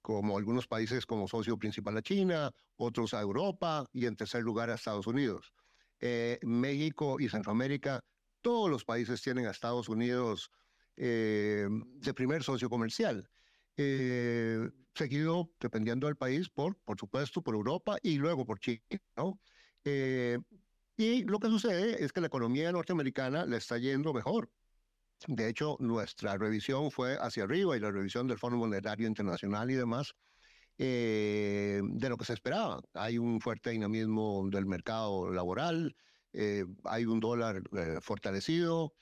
como 0.00 0.38
algunos 0.38 0.66
países 0.66 1.04
como 1.04 1.28
socio 1.28 1.58
principal 1.58 1.96
a 1.98 2.02
China, 2.02 2.50
otros 2.76 3.12
a 3.12 3.20
Europa 3.20 3.86
y 3.92 4.06
en 4.06 4.16
tercer 4.16 4.42
lugar 4.42 4.70
a 4.70 4.74
Estados 4.74 5.06
Unidos. 5.06 5.52
Eh, 6.00 6.38
México 6.42 7.20
y 7.20 7.28
Centroamérica, 7.28 8.02
todos 8.40 8.70
los 8.70 8.84
países 8.84 9.20
tienen 9.20 9.46
a 9.46 9.50
Estados 9.50 9.88
Unidos 9.88 10.50
eh, 10.96 11.68
de 11.68 12.14
primer 12.14 12.42
socio 12.42 12.70
comercial. 12.70 13.28
Eh, 13.76 14.68
seguido, 14.94 15.50
dependiendo 15.60 16.06
del 16.06 16.16
país, 16.16 16.48
por, 16.48 16.76
por 16.78 16.98
supuesto, 16.98 17.42
por 17.42 17.54
Europa 17.54 17.98
y 18.02 18.16
luego 18.16 18.44
por 18.46 18.58
China. 18.58 18.80
¿no? 19.16 19.38
y 19.82 21.24
lo 21.24 21.38
que 21.38 21.48
sucede 21.48 22.04
es 22.04 22.12
que 22.12 22.20
la 22.20 22.26
economía 22.26 22.70
norteamericana 22.70 23.46
le 23.46 23.56
está 23.56 23.78
yendo 23.78 24.12
mejor. 24.12 24.50
De 25.26 25.48
hecho, 25.48 25.76
nuestra 25.80 26.36
revisión 26.36 26.90
fue 26.90 27.16
hacia 27.18 27.44
arriba 27.44 27.76
y 27.76 27.80
la 27.80 27.90
revisión 27.90 28.26
del 28.26 28.38
Fondo 28.38 28.58
Monetario 28.58 29.06
Internacional 29.06 29.70
y 29.70 29.74
demás 29.74 30.14
eh, 30.82 31.82
de 31.84 32.08
lo 32.08 32.16
que 32.16 32.24
se 32.24 32.32
esperaba. 32.32 32.80
Hay 32.94 33.18
un 33.18 33.38
fuerte 33.42 33.68
dinamismo 33.68 34.48
del 34.48 34.64
mercado 34.64 35.30
laboral, 35.30 35.94
eh, 36.32 36.64
hay 36.84 37.04
un 37.04 37.20
dólar 37.20 37.62
eh, 37.76 37.98
fortalecido, 38.00 38.94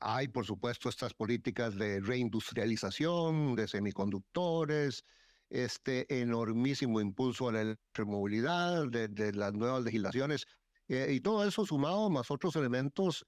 hay 0.00 0.26
por 0.26 0.44
supuesto 0.44 0.88
estas 0.88 1.14
políticas 1.14 1.76
de 1.76 2.00
reindustrialización 2.00 3.54
de 3.54 3.68
semiconductores, 3.68 5.04
este 5.48 6.20
enormísimo 6.20 7.00
impulso 7.00 7.48
a 7.48 7.52
la 7.52 7.60
electromovilidad, 7.60 8.88
de, 8.88 9.06
de 9.06 9.32
las 9.34 9.54
nuevas 9.54 9.84
legislaciones, 9.84 10.44
y 10.88 11.20
todo 11.20 11.46
eso 11.46 11.64
sumado 11.66 12.10
más 12.10 12.32
otros 12.32 12.56
elementos 12.56 13.24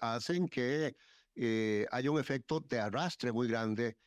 hacen 0.00 0.48
que 0.48 0.96
haya 1.90 2.10
un 2.10 2.18
efecto 2.18 2.60
de 2.60 2.80
arrastre 2.80 3.32
muy 3.32 3.48
grande 3.48 3.98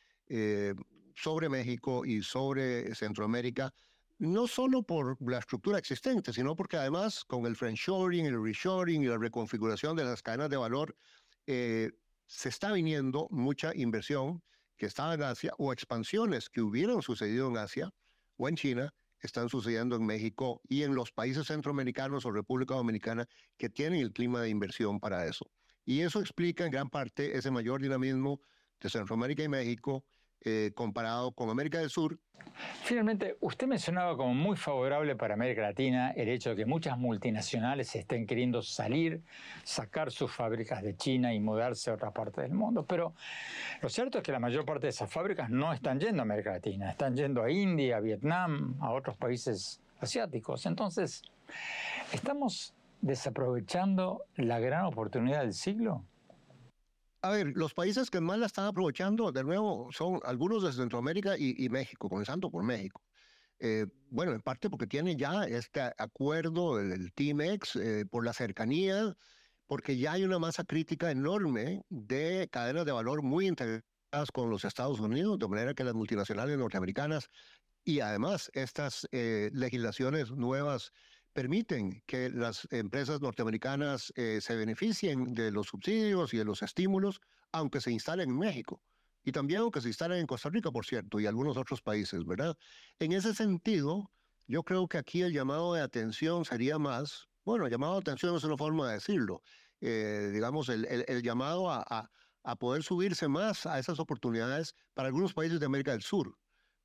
sobre 1.14 1.48
México 1.48 2.04
y 2.04 2.22
sobre 2.22 2.94
Centroamérica, 2.94 3.72
no 4.18 4.46
solo 4.46 4.82
por 4.82 5.16
la 5.20 5.38
estructura 5.38 5.78
existente, 5.78 6.32
sino 6.32 6.54
porque 6.56 6.76
además 6.76 7.24
con 7.24 7.46
el 7.46 7.56
friendshoring, 7.56 8.26
el 8.26 8.42
reshoring 8.42 9.02
y 9.02 9.06
la 9.06 9.18
reconfiguración 9.18 9.96
de 9.96 10.04
las 10.04 10.22
cadenas 10.22 10.50
de 10.50 10.56
valor, 10.56 10.96
eh, 11.46 11.92
se 12.26 12.48
está 12.48 12.72
viniendo 12.72 13.28
mucha 13.30 13.74
inversión 13.74 14.42
que 14.76 14.86
estaba 14.86 15.14
en 15.14 15.22
Asia 15.22 15.52
o 15.58 15.72
expansiones 15.72 16.48
que 16.48 16.62
hubieran 16.62 17.02
sucedido 17.02 17.48
en 17.48 17.58
Asia 17.58 17.90
o 18.36 18.48
en 18.48 18.56
China 18.56 18.94
están 19.20 19.48
sucediendo 19.48 19.96
en 19.96 20.04
México 20.04 20.60
y 20.68 20.82
en 20.82 20.94
los 20.94 21.10
países 21.10 21.46
centroamericanos 21.46 22.26
o 22.26 22.30
República 22.30 22.74
Dominicana 22.74 23.26
que 23.56 23.70
tienen 23.70 24.00
el 24.00 24.12
clima 24.12 24.42
de 24.42 24.50
inversión 24.50 25.00
para 25.00 25.26
eso. 25.26 25.50
Y 25.86 26.00
eso 26.00 26.20
explica 26.20 26.64
en 26.64 26.70
gran 26.70 26.90
parte 26.90 27.36
ese 27.36 27.50
mayor 27.50 27.80
dinamismo 27.80 28.40
de 28.80 28.90
Centroamérica 28.90 29.42
y 29.42 29.48
México 29.48 30.04
eh, 30.44 30.72
comparado 30.74 31.32
con 31.32 31.48
América 31.50 31.78
del 31.78 31.90
Sur. 31.90 32.18
Finalmente, 32.84 33.36
usted 33.40 33.66
mencionaba 33.66 34.16
como 34.16 34.34
muy 34.34 34.56
favorable 34.56 35.16
para 35.16 35.34
América 35.34 35.62
Latina 35.62 36.12
el 36.12 36.28
hecho 36.28 36.50
de 36.50 36.56
que 36.56 36.66
muchas 36.66 36.98
multinacionales 36.98 37.94
estén 37.96 38.26
queriendo 38.26 38.62
salir, 38.62 39.22
sacar 39.64 40.10
sus 40.12 40.30
fábricas 40.30 40.82
de 40.82 40.96
China 40.96 41.34
y 41.34 41.40
mudarse 41.40 41.90
a 41.90 41.94
otra 41.94 42.10
parte 42.10 42.42
del 42.42 42.52
mundo. 42.52 42.84
Pero 42.84 43.14
lo 43.80 43.88
cierto 43.88 44.18
es 44.18 44.24
que 44.24 44.32
la 44.32 44.38
mayor 44.38 44.64
parte 44.64 44.86
de 44.86 44.90
esas 44.90 45.10
fábricas 45.10 45.50
no 45.50 45.72
están 45.72 45.98
yendo 45.98 46.22
a 46.22 46.24
América 46.24 46.52
Latina, 46.52 46.90
están 46.90 47.16
yendo 47.16 47.42
a 47.42 47.50
India, 47.50 47.96
a 47.96 48.00
Vietnam, 48.00 48.76
a 48.80 48.92
otros 48.92 49.16
países 49.16 49.80
asiáticos. 50.00 50.66
Entonces, 50.66 51.22
¿estamos 52.12 52.74
desaprovechando 53.00 54.24
la 54.36 54.58
gran 54.60 54.84
oportunidad 54.84 55.40
del 55.40 55.54
siglo? 55.54 56.04
A 57.24 57.30
ver, 57.30 57.52
los 57.54 57.72
países 57.72 58.10
que 58.10 58.20
más 58.20 58.38
la 58.38 58.44
están 58.44 58.66
aprovechando, 58.66 59.32
de 59.32 59.42
nuevo, 59.42 59.88
son 59.92 60.20
algunos 60.24 60.62
de 60.62 60.74
Centroamérica 60.74 61.38
y, 61.38 61.70
México, 61.70 62.10
comenzando 62.10 62.50
por 62.50 62.62
México. 62.64 63.00
Eh, 63.58 63.86
bueno, 64.10 64.32
en 64.32 64.42
parte 64.42 64.68
porque 64.68 64.86
tiene 64.86 65.16
ya 65.16 65.44
este 65.44 65.80
acuerdo 65.96 66.76
del 66.76 67.14
TIMEX 67.14 67.76
eh, 67.76 68.04
por 68.10 68.26
la 68.26 68.34
cercanía, 68.34 69.16
porque 69.66 69.96
ya 69.96 70.12
hay 70.12 70.24
una 70.24 70.38
masa 70.38 70.64
crítica 70.64 71.10
enorme 71.10 71.80
de 71.88 72.46
cadenas 72.52 72.84
de 72.84 72.92
valor 72.92 73.22
muy 73.22 73.46
integradas 73.46 74.30
con 74.30 74.50
los 74.50 74.66
Estados 74.66 75.00
Unidos, 75.00 75.38
de 75.38 75.48
manera 75.48 75.72
que 75.72 75.82
las 75.82 75.94
multinacionales 75.94 76.58
norteamericanas 76.58 77.30
y 77.84 78.00
además 78.00 78.50
estas 78.52 79.08
eh, 79.12 79.48
legislaciones 79.54 80.30
nuevas 80.30 80.92
permiten 81.34 82.02
que 82.06 82.30
las 82.30 82.66
empresas 82.70 83.20
norteamericanas 83.20 84.12
eh, 84.16 84.38
se 84.40 84.56
beneficien 84.56 85.34
de 85.34 85.50
los 85.50 85.66
subsidios 85.66 86.32
y 86.32 86.38
de 86.38 86.44
los 86.44 86.62
estímulos, 86.62 87.20
aunque 87.52 87.80
se 87.80 87.90
instalen 87.90 88.30
en 88.30 88.38
México. 88.38 88.82
Y 89.24 89.32
también 89.32 89.60
aunque 89.60 89.80
se 89.80 89.88
instalen 89.88 90.18
en 90.18 90.26
Costa 90.26 90.48
Rica, 90.48 90.70
por 90.70 90.86
cierto, 90.86 91.18
y 91.18 91.26
algunos 91.26 91.56
otros 91.56 91.82
países, 91.82 92.24
¿verdad? 92.24 92.56
En 92.98 93.12
ese 93.12 93.34
sentido, 93.34 94.10
yo 94.46 94.62
creo 94.62 94.86
que 94.86 94.98
aquí 94.98 95.22
el 95.22 95.32
llamado 95.32 95.74
de 95.74 95.80
atención 95.80 96.44
sería 96.44 96.78
más, 96.78 97.28
bueno, 97.44 97.64
el 97.66 97.70
llamado 97.70 97.94
de 97.94 98.00
atención 98.00 98.36
es 98.36 98.44
una 98.44 98.56
forma 98.56 98.88
de 98.88 98.94
decirlo, 98.94 99.42
eh, 99.80 100.30
digamos, 100.32 100.68
el, 100.68 100.86
el, 100.86 101.22
llamado 101.22 101.70
a, 101.70 101.84
a, 101.88 102.10
a 102.44 102.56
poder 102.56 102.82
subirse 102.82 103.26
más 103.26 103.66
a 103.66 103.78
esas 103.78 103.98
oportunidades 103.98 104.74
para 104.94 105.08
algunos 105.08 105.34
países 105.34 105.58
de 105.58 105.66
América 105.66 105.92
del 105.92 106.02
Sur, 106.02 106.36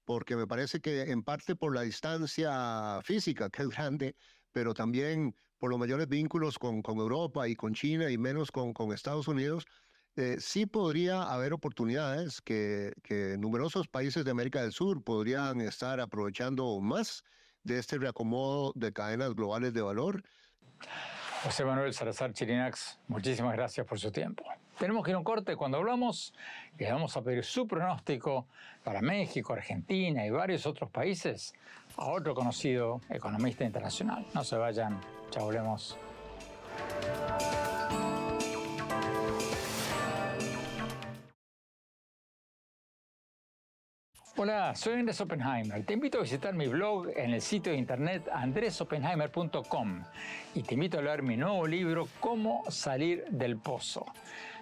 porque 0.06 0.36
me 0.36 0.48
parece 0.48 0.80
que 0.80 1.02
en 1.12 1.22
parte 1.22 1.56
por 1.56 1.76
la 1.76 1.82
distancia 1.82 3.00
física, 3.04 3.50
que 3.50 3.62
es 3.64 3.70
grande, 3.70 4.16
pero 4.52 4.74
también 4.74 5.36
por 5.58 5.70
los 5.70 5.80
mayores 5.80 6.08
vínculos 6.08 6.58
con, 6.58 6.82
con 6.82 6.98
Europa 6.98 7.48
y 7.48 7.56
con 7.56 7.74
China 7.74 8.10
y 8.10 8.18
menos 8.18 8.52
con, 8.52 8.74
con 8.74 8.94
Estados 8.94 9.28
Unidos, 9.28 9.66
eh, 10.16 10.38
sí 10.40 10.66
podría 10.66 11.24
haber 11.24 11.54
oportunidades 11.54 12.42
que, 12.42 12.94
que 13.04 13.38
numerosos 13.38 13.88
países 13.88 14.26
de 14.26 14.32
América 14.32 14.62
del 14.62 14.72
Sur 14.72 15.04
podrían 15.04 15.62
estar 15.62 16.00
aprovechando 16.00 16.80
más 16.80 17.24
de 17.64 17.78
este 17.78 17.98
reacomodo 17.98 18.74
de 18.76 18.92
cadenas 18.92 19.36
globales 19.36 19.74
de 19.74 19.82
valor. 19.82 20.24
José 21.44 21.64
Manuel 21.64 21.94
Salazar 21.94 22.34
Chirinax, 22.34 23.00
muchísimas 23.08 23.54
gracias 23.54 23.86
por 23.86 23.98
su 23.98 24.12
tiempo. 24.12 24.44
Tenemos 24.78 25.04
que 25.06 25.12
ir 25.12 25.16
a 25.16 25.20
un 25.20 25.24
corte. 25.24 25.56
Cuando 25.56 25.78
hablamos, 25.78 26.34
le 26.78 26.92
vamos 26.92 27.16
a 27.16 27.22
pedir 27.22 27.44
su 27.46 27.68
pronóstico 27.68 28.48
para 28.84 29.02
México, 29.02 29.54
Argentina 29.54 30.26
y 30.26 30.30
varios 30.30 30.66
otros 30.66 30.90
países 30.90 31.54
a 32.00 32.12
otro 32.12 32.34
conocido 32.34 33.02
economista 33.10 33.66
internacional. 33.66 34.26
No 34.34 34.44
se 34.44 34.56
vayan, 34.56 35.00
ya 35.32 35.42
volvemos. 35.42 35.98
Hola, 44.38 44.74
soy 44.74 44.94
Andrés 44.94 45.20
Oppenheimer. 45.20 45.86
Te 45.86 45.92
invito 45.92 46.20
a 46.20 46.22
visitar 46.22 46.54
mi 46.54 46.68
blog 46.68 47.10
en 47.10 47.32
el 47.32 47.42
sitio 47.42 47.74
de 47.74 47.78
internet 47.78 48.30
andresoppenheimer.com 48.32 50.04
y 50.56 50.64
te 50.64 50.76
invito 50.76 51.00
a 51.00 51.02
leer 51.02 51.24
mi 51.24 51.36
nuevo 51.36 51.68
libro 51.68 52.08
Cómo 52.22 52.64
salir 52.70 53.26
del 53.32 53.58
pozo, 53.58 54.06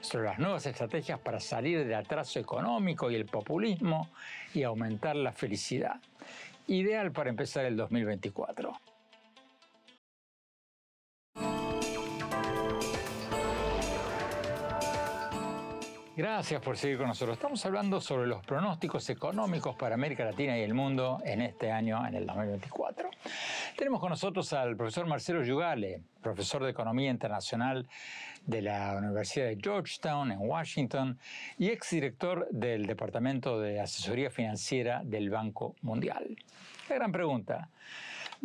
sobre 0.02 0.26
las 0.26 0.40
nuevas 0.40 0.66
estrategias 0.66 1.20
para 1.20 1.40
salir 1.40 1.86
del 1.86 1.94
atraso 1.94 2.40
económico 2.40 3.12
y 3.12 3.16
el 3.16 3.28
populismo 3.28 4.10
y 4.56 4.64
aumentar 4.64 5.16
la 5.16 5.32
felicidad 5.32 6.02
ideal 6.68 7.12
para 7.12 7.30
empezar 7.30 7.66
el 7.66 7.76
2024. 7.78 8.74
Gracias 16.18 16.60
por 16.64 16.76
seguir 16.78 16.98
con 16.98 17.10
nosotros. 17.10 17.38
Estamos 17.38 17.64
hablando 17.68 18.02
sobre 18.02 18.26
los 18.26 18.44
pronósticos 18.44 19.08
económicos 19.12 19.76
para 19.76 19.94
América 19.94 20.26
Latina 20.26 20.58
y 20.58 20.64
el 20.64 20.74
mundo 20.74 21.20
en 21.24 21.44
este 21.44 21.72
año, 21.72 22.04
en 22.08 22.16
el 22.16 22.26
2024. 22.26 23.12
Tenemos 23.78 24.00
con 24.00 24.10
nosotros 24.10 24.52
al 24.54 24.76
profesor 24.76 25.06
Marcelo 25.06 25.44
Yugale, 25.44 26.02
profesor 26.24 26.64
de 26.64 26.72
Economía 26.72 27.12
Internacional 27.12 27.88
de 28.48 28.64
la 28.64 28.96
Universidad 28.98 29.46
de 29.46 29.60
Georgetown 29.62 30.32
en 30.32 30.40
Washington 30.40 31.20
y 31.60 31.68
exdirector 31.68 32.48
del 32.50 32.88
Departamento 32.88 33.60
de 33.60 33.80
Asesoría 33.80 34.32
Financiera 34.32 35.04
del 35.04 35.30
Banco 35.30 35.76
Mundial. 35.84 36.36
La 36.90 36.96
gran 36.96 37.12
pregunta, 37.12 37.70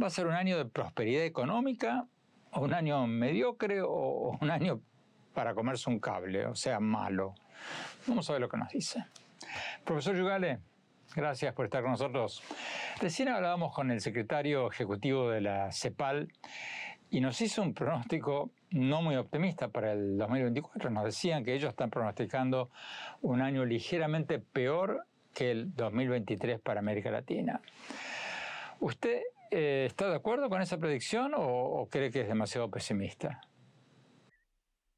¿va 0.00 0.08
a 0.08 0.10
ser 0.10 0.26
un 0.26 0.34
año 0.34 0.58
de 0.58 0.66
prosperidad 0.66 1.24
económica 1.24 2.04
un 2.52 2.74
año 2.74 3.06
mediocre 3.06 3.80
o 3.80 4.36
un 4.38 4.50
año 4.50 4.82
para 5.32 5.54
comerse 5.54 5.88
un 5.88 6.00
cable, 6.00 6.44
o 6.44 6.54
sea, 6.54 6.78
malo? 6.78 7.34
Vamos 8.06 8.28
a 8.28 8.32
ver 8.32 8.40
lo 8.40 8.48
que 8.48 8.56
nos 8.56 8.68
dice. 8.68 9.04
Profesor 9.84 10.16
Yugale, 10.16 10.60
gracias 11.14 11.54
por 11.54 11.66
estar 11.66 11.82
con 11.82 11.92
nosotros. 11.92 12.42
Recién 13.00 13.28
hablábamos 13.28 13.74
con 13.74 13.90
el 13.90 14.00
secretario 14.00 14.70
ejecutivo 14.70 15.30
de 15.30 15.40
la 15.40 15.72
CEPAL 15.72 16.32
y 17.10 17.20
nos 17.20 17.40
hizo 17.40 17.62
un 17.62 17.74
pronóstico 17.74 18.50
no 18.70 19.02
muy 19.02 19.16
optimista 19.16 19.68
para 19.68 19.92
el 19.92 20.16
2024. 20.16 20.90
Nos 20.90 21.04
decían 21.04 21.44
que 21.44 21.54
ellos 21.54 21.70
están 21.70 21.90
pronosticando 21.90 22.70
un 23.20 23.42
año 23.42 23.64
ligeramente 23.64 24.38
peor 24.38 25.06
que 25.34 25.50
el 25.50 25.74
2023 25.74 26.60
para 26.60 26.80
América 26.80 27.10
Latina. 27.10 27.60
¿Usted 28.80 29.20
eh, 29.50 29.84
está 29.86 30.08
de 30.08 30.16
acuerdo 30.16 30.48
con 30.48 30.62
esa 30.62 30.78
predicción 30.78 31.32
o 31.36 31.86
cree 31.90 32.10
que 32.10 32.22
es 32.22 32.28
demasiado 32.28 32.70
pesimista? 32.70 33.40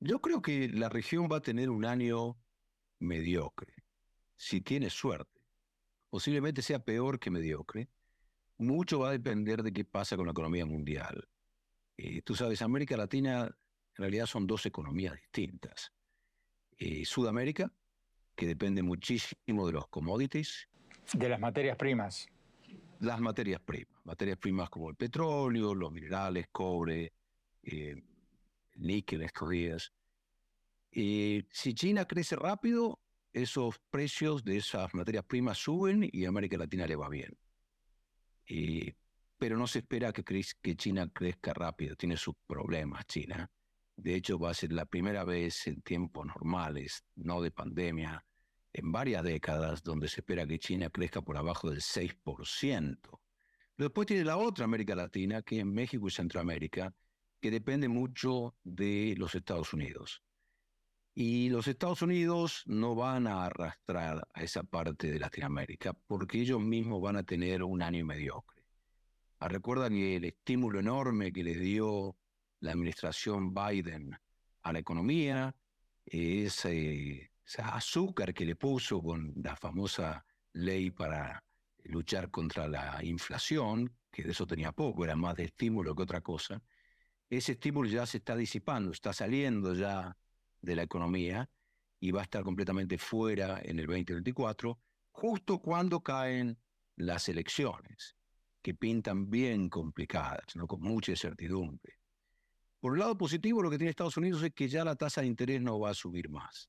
Yo 0.00 0.20
creo 0.20 0.42
que 0.42 0.68
la 0.68 0.88
región 0.88 1.29
va 1.33 1.38
a 1.38 1.40
tener 1.40 1.70
un 1.70 1.85
año 1.85 2.37
mediocre, 2.98 3.74
si 4.37 4.61
tiene 4.61 4.90
suerte. 4.90 5.40
Posiblemente 6.11 6.62
sea 6.62 6.78
peor 6.78 7.18
que 7.18 7.30
mediocre. 7.30 7.88
Mucho 8.59 9.00
va 9.00 9.09
a 9.09 9.12
depender 9.12 9.62
de 9.62 9.72
qué 9.72 9.85
pasa 9.85 10.16
con 10.16 10.26
la 10.26 10.33
economía 10.33 10.64
mundial. 10.64 11.28
Eh, 11.96 12.22
tú 12.22 12.35
sabes, 12.35 12.62
América 12.62 12.96
Latina 12.96 13.44
en 13.96 14.02
realidad 14.02 14.26
son 14.26 14.46
dos 14.46 14.66
economías 14.66 15.14
distintas. 15.14 15.92
Eh, 16.78 17.04
Sudamérica, 17.04 17.72
que 18.35 18.46
depende 18.46 18.83
muchísimo 18.83 19.66
de 19.66 19.72
los 19.72 19.88
commodities. 19.88 20.68
De 21.12 21.28
las 21.28 21.38
materias 21.38 21.76
primas. 21.76 22.28
Las 23.00 23.20
materias 23.20 23.61
primas. 23.61 23.94
Materias 24.04 24.38
primas 24.38 24.70
como 24.70 24.90
el 24.90 24.96
petróleo, 24.96 25.74
los 25.74 25.92
minerales, 25.92 26.48
cobre, 26.50 27.12
eh, 27.62 28.02
níquel 28.76 29.22
estos 29.22 29.48
días. 29.50 29.92
Si 30.94 31.74
China 31.74 32.07
crece 32.07 32.37
rápido, 32.37 33.00
esos 33.33 33.80
precios 33.90 34.44
de 34.44 34.59
esas 34.59 34.94
materias 34.94 35.24
primas 35.24 35.59
suben 35.59 36.09
y 36.12 36.24
a 36.24 36.28
América 36.28 36.57
Latina 36.57 36.87
le 36.87 36.96
va 36.96 37.09
bien. 37.09 37.37
pero 39.37 39.59
no 39.59 39.66
se 39.66 39.80
espera 39.80 40.12
que, 40.12 40.22
que 40.22 40.76
China 40.76 41.09
crezca 41.12 41.52
rápido, 41.52 41.96
tiene 41.96 42.16
sus 42.16 42.35
problemas 42.46 43.07
China. 43.07 43.50
De 43.96 44.14
hecho, 44.14 44.38
va 44.38 44.50
a 44.50 44.54
ser 44.54 44.72
la 44.72 44.87
primera 44.87 45.24
vez 45.24 45.66
en 45.66 45.83
tiempos 45.83 46.26
normales, 46.26 47.04
no 47.16 47.40
de 47.40 47.50
pandemia, 47.50 48.24
en 48.72 48.92
varias 48.92 49.22
décadas, 49.22 49.83
donde 49.83 50.09
se 50.09 50.20
espera 50.20 50.46
que 50.46 50.59
China 50.59 50.90
crezca 50.90 51.22
por 51.22 51.37
abajo 51.37 51.70
del 51.70 51.80
6%. 51.80 52.98
después 53.76 54.07
tiene 54.07 54.24
la 54.24 54.37
otra 54.37 54.64
América 54.64 54.94
Latina, 54.94 55.42
que 55.42 55.61
es 55.61 55.66
México 55.66 56.09
y 56.09 56.11
Centroamérica, 56.11 56.94
que 57.40 57.50
depende 57.50 57.88
mucho 57.88 58.57
de 58.64 59.14
los 59.16 59.35
Estados 59.35 59.72
Unidos. 59.72 60.23
Y 61.14 61.48
los 61.48 61.68
Estados 61.68 62.03
Unidos 62.03 62.64
no 62.66 62.96
van 62.96 63.29
a 63.29 63.44
arrastrar 63.44 64.27
a 64.35 64.42
esa 64.42 64.64
parte 64.64 65.12
de 65.12 65.20
Latinoamérica 65.20 65.92
porque 65.92 66.40
ellos 66.40 66.61
mismos 66.61 67.00
van 67.00 67.16
a 67.16 67.22
tener 67.22 67.62
un 67.62 67.83
año 67.83 68.05
mediocre. 68.05 68.64
Ah, 69.38 69.48
recuerdan 69.48 69.94
el 69.94 70.24
estímulo 70.24 70.81
enorme 70.81 71.33
que 71.33 71.44
les 71.44 71.61
dio 71.61 72.16
la 72.61 72.72
administración 72.72 73.55
Biden 73.55 74.18
a 74.62 74.72
la 74.72 74.79
economía, 74.81 75.55
ese, 76.05 77.31
ese 77.46 77.62
azúcar 77.62 78.35
que 78.35 78.44
le 78.44 78.57
puso 78.57 79.00
con 79.00 79.33
la 79.37 79.55
famosa 79.55 80.27
ley 80.53 80.90
para 80.90 81.44
luchar 81.85 82.31
contra 82.31 82.66
la 82.66 83.05
inflación, 83.05 83.96
que 84.11 84.24
de 84.24 84.33
eso 84.33 84.46
tenía 84.46 84.72
poco, 84.72 85.05
era 85.05 85.14
más 85.14 85.37
de 85.37 85.44
estímulo 85.44 85.94
que 85.94 86.03
otra 86.03 86.20
cosa 86.22 86.61
ese 87.31 87.53
estímulo 87.53 87.88
ya 87.88 88.07
se 88.07 88.18
está 88.18 88.37
disipando, 88.37 88.92
está 88.92 89.12
saliendo 89.12 89.74
ya 89.74 90.16
de 90.64 90.77
la 90.77 90.83
economía 90.83 91.48
y 92.00 92.11
va 92.11 92.20
a 92.20 92.24
estar 92.24 92.42
completamente 92.42 92.98
fuera 92.98 93.61
en 93.62 93.79
el 93.79 93.87
2024. 93.87 94.79
justo 95.11 95.61
cuando 95.61 96.03
caen 96.03 96.59
las 96.96 97.29
elecciones, 97.29 98.16
que 98.62 98.74
pintan 98.74 99.31
bien 99.31 99.68
complicadas, 99.68 100.57
¿no? 100.57 100.66
con 100.66 100.81
mucha 100.81 101.12
incertidumbre. 101.12 101.94
Por 102.81 102.94
el 102.94 103.00
lado 103.00 103.16
positivo, 103.16 103.62
lo 103.62 103.70
que 103.70 103.79
tiene 103.79 103.90
Estados 103.90 104.16
Unidos 104.16 104.42
es 104.42 104.53
que 104.53 104.68
ya 104.68 104.85
la 104.85 104.96
tasa 104.96 105.20
de 105.20 105.27
interés 105.27 105.61
no 105.61 105.79
va 105.79 105.90
a 105.90 105.94
subir 105.94 106.29
más. 106.29 106.68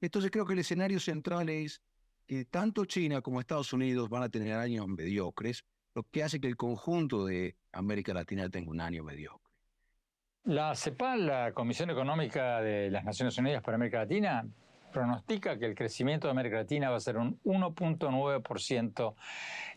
Entonces 0.00 0.30
creo 0.30 0.44
que 0.44 0.52
el 0.52 0.58
escenario 0.58 1.00
central 1.00 1.48
es 1.48 1.80
que 2.26 2.44
tanto 2.44 2.84
China 2.84 3.20
como 3.20 3.40
Estados 3.40 3.72
Unidos 3.72 4.08
van 4.08 4.22
a 4.22 4.28
tener 4.28 4.52
años 4.52 4.86
mediocres, 4.88 5.64
lo 5.94 6.02
que 6.04 6.22
hace 6.22 6.40
que 6.40 6.48
el 6.48 6.56
conjunto 6.56 7.24
de 7.24 7.56
América 7.72 8.12
Latina 8.12 8.48
tenga 8.48 8.70
un 8.70 8.80
año 8.80 9.04
mediocre. 9.04 9.43
La 10.44 10.74
CEPAL, 10.74 11.26
la 11.26 11.52
Comisión 11.52 11.88
Económica 11.88 12.60
de 12.60 12.90
las 12.90 13.02
Naciones 13.02 13.38
Unidas 13.38 13.62
para 13.62 13.76
América 13.76 14.00
Latina, 14.00 14.46
pronostica 14.92 15.58
que 15.58 15.64
el 15.64 15.74
crecimiento 15.74 16.26
de 16.26 16.32
América 16.32 16.56
Latina 16.56 16.90
va 16.90 16.96
a 16.96 17.00
ser 17.00 17.16
un 17.16 17.40
1.9% 17.44 19.14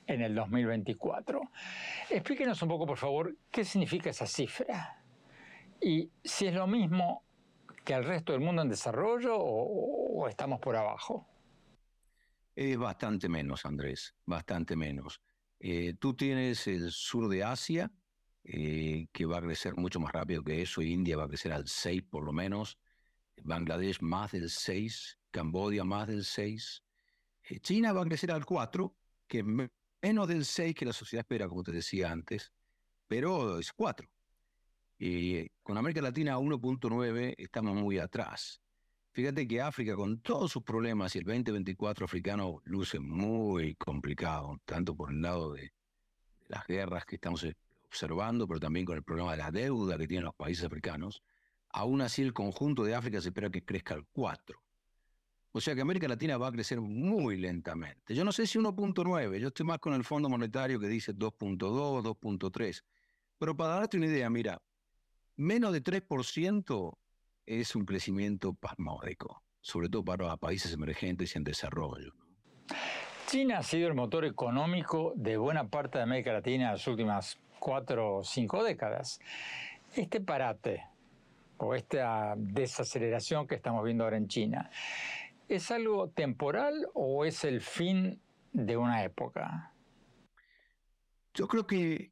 en 0.07 0.21
el 0.21 0.35
2024. 0.35 1.41
Explíquenos 2.09 2.61
un 2.61 2.67
poco, 2.67 2.85
por 2.85 2.97
favor, 2.97 3.33
qué 3.49 3.63
significa 3.63 4.09
esa 4.09 4.25
cifra 4.25 5.01
y 5.81 6.11
si 6.21 6.47
es 6.47 6.53
lo 6.53 6.67
mismo 6.67 7.23
que 7.85 7.93
al 7.93 8.03
resto 8.03 8.33
del 8.33 8.41
mundo 8.41 8.61
en 8.61 8.67
desarrollo 8.67 9.37
o, 9.39 10.27
estamos 10.27 10.59
por 10.59 10.75
abajo. 10.75 11.25
Es 12.53 12.77
bastante 12.77 13.29
menos, 13.29 13.65
Andrés, 13.65 14.15
bastante 14.25 14.75
menos. 14.75 15.21
Eh, 15.61 15.93
tú 15.97 16.13
tienes 16.13 16.67
el 16.67 16.91
sur 16.91 17.29
de 17.29 17.45
Asia, 17.45 17.89
eh, 18.49 19.07
que 19.11 19.25
va 19.25 19.39
a 19.39 19.41
crecer 19.41 19.75
mucho 19.75 19.99
más 19.99 20.13
rápido 20.13 20.41
que 20.41 20.61
eso, 20.61 20.81
India 20.81 21.17
va 21.17 21.25
a 21.25 21.27
crecer 21.27 21.51
al 21.51 21.67
6 21.67 22.03
por 22.03 22.23
lo 22.23 22.31
menos, 22.31 22.79
Bangladesh 23.43 24.01
más 24.01 24.31
del 24.31 24.49
6, 24.49 25.19
Cambodia 25.31 25.83
más 25.83 26.07
del 26.07 26.23
6, 26.23 26.81
eh, 27.49 27.59
China 27.59 27.91
va 27.91 28.03
a 28.03 28.05
crecer 28.05 28.31
al 28.31 28.45
4, 28.45 28.95
que 29.27 29.39
es 29.39 29.45
menos 30.01 30.27
del 30.29 30.45
6 30.45 30.73
que 30.75 30.85
la 30.85 30.93
sociedad 30.93 31.25
espera, 31.25 31.49
como 31.49 31.61
te 31.61 31.73
decía 31.73 32.09
antes, 32.09 32.53
pero 33.05 33.59
es 33.59 33.73
4. 33.73 34.07
Y 34.97 35.49
con 35.61 35.77
América 35.77 36.01
Latina 36.01 36.35
a 36.35 36.39
1.9 36.39 37.35
estamos 37.37 37.75
muy 37.75 37.99
atrás. 37.99 38.61
Fíjate 39.11 39.45
que 39.45 39.59
África, 39.61 39.93
con 39.95 40.21
todos 40.21 40.53
sus 40.53 40.63
problemas, 40.63 41.15
y 41.15 41.19
el 41.19 41.25
2024 41.25 42.05
africano 42.05 42.61
luce 42.63 42.99
muy 42.99 43.75
complicado, 43.75 44.57
tanto 44.63 44.95
por 44.95 45.11
el 45.11 45.21
lado 45.21 45.51
de 45.51 45.73
las 46.47 46.65
guerras 46.65 47.03
que 47.03 47.15
estamos 47.15 47.43
observando, 47.87 48.47
pero 48.47 48.59
también 48.59 48.85
con 48.85 48.97
el 48.97 49.03
problema 49.03 49.31
de 49.31 49.37
la 49.37 49.51
deuda 49.51 49.97
que 49.97 50.07
tienen 50.07 50.25
los 50.25 50.35
países 50.35 50.65
africanos, 50.65 51.23
aún 51.69 52.01
así 52.01 52.21
el 52.21 52.33
conjunto 52.33 52.83
de 52.83 52.95
África 52.95 53.21
se 53.21 53.29
espera 53.29 53.49
que 53.49 53.63
crezca 53.63 53.93
al 53.93 54.05
4. 54.11 54.61
O 55.53 55.61
sea 55.61 55.73
que 55.73 55.81
América 55.81 56.07
Latina 56.07 56.37
va 56.37 56.49
a 56.49 56.51
crecer 56.51 56.79
muy 56.79 57.37
lentamente. 57.37 58.13
Yo 58.13 58.23
no 58.23 58.31
sé 58.31 58.45
si 58.45 58.59
1.9, 58.59 59.39
yo 59.39 59.47
estoy 59.47 59.65
más 59.65 59.79
con 59.79 59.93
el 59.93 60.03
Fondo 60.03 60.29
Monetario 60.29 60.79
que 60.79 60.87
dice 60.87 61.15
2.2, 61.15 62.03
2.3. 62.03 62.83
Pero 63.39 63.55
para 63.55 63.75
darte 63.75 63.97
una 63.97 64.05
idea, 64.05 64.29
mira, 64.29 64.61
menos 65.35 65.73
de 65.73 65.83
3% 65.83 66.97
es 67.45 67.75
un 67.75 67.85
crecimiento 67.85 68.53
pasmódico, 68.53 69.43
sobre 69.61 69.89
todo 69.89 70.03
para 70.03 70.37
países 70.37 70.73
emergentes 70.73 71.33
y 71.33 71.37
en 71.37 71.43
desarrollo. 71.43 72.13
China 73.27 73.59
ha 73.59 73.63
sido 73.63 73.87
el 73.87 73.93
motor 73.93 74.25
económico 74.25 75.13
de 75.15 75.37
buena 75.37 75.69
parte 75.69 75.97
de 75.97 76.03
América 76.03 76.33
Latina 76.33 76.65
en 76.65 76.71
las 76.73 76.87
últimas 76.87 77.37
cuatro 77.59 78.17
o 78.17 78.23
cinco 78.23 78.63
décadas. 78.63 79.19
Este 79.95 80.21
parate 80.21 80.83
o 81.57 81.73
esta 81.73 82.35
desaceleración 82.37 83.47
que 83.47 83.55
estamos 83.55 83.83
viendo 83.83 84.03
ahora 84.03 84.17
en 84.17 84.27
China, 84.27 84.69
¿es 85.47 85.71
algo 85.71 86.09
temporal 86.09 86.87
o 86.93 87.25
es 87.25 87.43
el 87.43 87.61
fin 87.61 88.21
de 88.53 88.77
una 88.77 89.03
época? 89.03 89.73
Yo 91.33 91.47
creo 91.47 91.65
que 91.65 92.11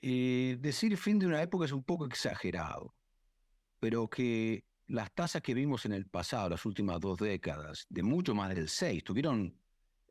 eh, 0.00 0.56
decir 0.60 0.96
fin 0.96 1.18
de 1.18 1.26
una 1.26 1.42
época 1.42 1.64
es 1.64 1.72
un 1.72 1.84
poco 1.84 2.06
exagerado, 2.06 2.94
pero 3.78 4.08
que 4.08 4.64
las 4.88 5.12
tasas 5.12 5.42
que 5.42 5.54
vimos 5.54 5.86
en 5.86 5.92
el 5.92 6.06
pasado, 6.06 6.50
las 6.50 6.66
últimas 6.66 7.00
dos 7.00 7.18
décadas, 7.18 7.86
de 7.88 8.02
mucho 8.02 8.34
más 8.34 8.54
del 8.54 8.68
6, 8.68 9.04
tuvieron 9.04 9.56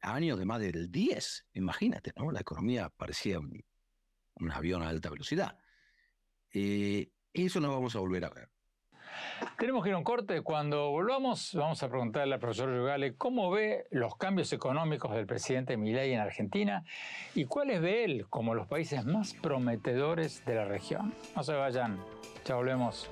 años 0.02 0.40
de 0.40 0.46
más 0.46 0.60
del 0.60 0.92
10, 0.92 1.46
imagínate, 1.54 2.14
¿no? 2.16 2.32
La 2.32 2.42
economía 2.42 2.90
parecía 2.90 3.40
avión 4.52 4.84
a 4.84 4.90
alta 4.90 5.10
velocidad. 5.10 5.58
Eh, 6.54 7.12
eso 7.34 7.60
no 7.60 7.72
vamos 7.72 7.96
a 7.96 8.00
volver 8.00 8.26
a 8.26 8.30
ver. 8.30 8.50
Tenemos 9.58 9.84
que 9.84 9.90
ir 9.90 9.96
a 9.96 9.98
un 9.98 10.04
corte. 10.04 10.42
Cuando 10.42 10.92
volvamos, 10.92 11.54
vamos 11.54 11.82
a 11.84 11.90
preguntarle 11.90 12.34
al 12.34 12.40
profesor 12.40 12.76
Yugale 12.76 13.16
cómo 13.16 13.52
ve 13.52 13.86
los 13.92 14.16
cambios 14.16 14.52
económicos 14.54 15.14
del 15.14 15.26
presidente 15.26 15.78
Milei 15.78 16.14
en 16.14 16.20
Argentina 16.20 16.84
y 17.36 17.46
cuáles 17.46 17.82
ve 17.82 18.04
él 18.04 18.26
como 18.30 18.56
los 18.56 18.68
países 18.68 19.06
más 19.06 19.34
prometedores 19.34 20.46
de 20.46 20.56
la 20.56 20.66
región. 20.66 21.14
No 21.36 21.44
se 21.44 21.54
vayan. 21.54 22.00
Ya 22.46 22.56
volvemos. 22.56 23.10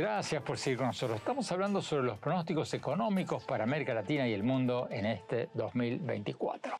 Gracias 0.00 0.42
por 0.42 0.56
seguir 0.56 0.78
con 0.78 0.86
nosotros. 0.86 1.18
Estamos 1.18 1.52
hablando 1.52 1.82
sobre 1.82 2.04
los 2.04 2.18
pronósticos 2.18 2.72
económicos 2.72 3.44
para 3.44 3.64
América 3.64 3.92
Latina 3.92 4.26
y 4.26 4.32
el 4.32 4.42
mundo 4.42 4.88
en 4.90 5.04
este 5.04 5.50
2024. 5.52 6.74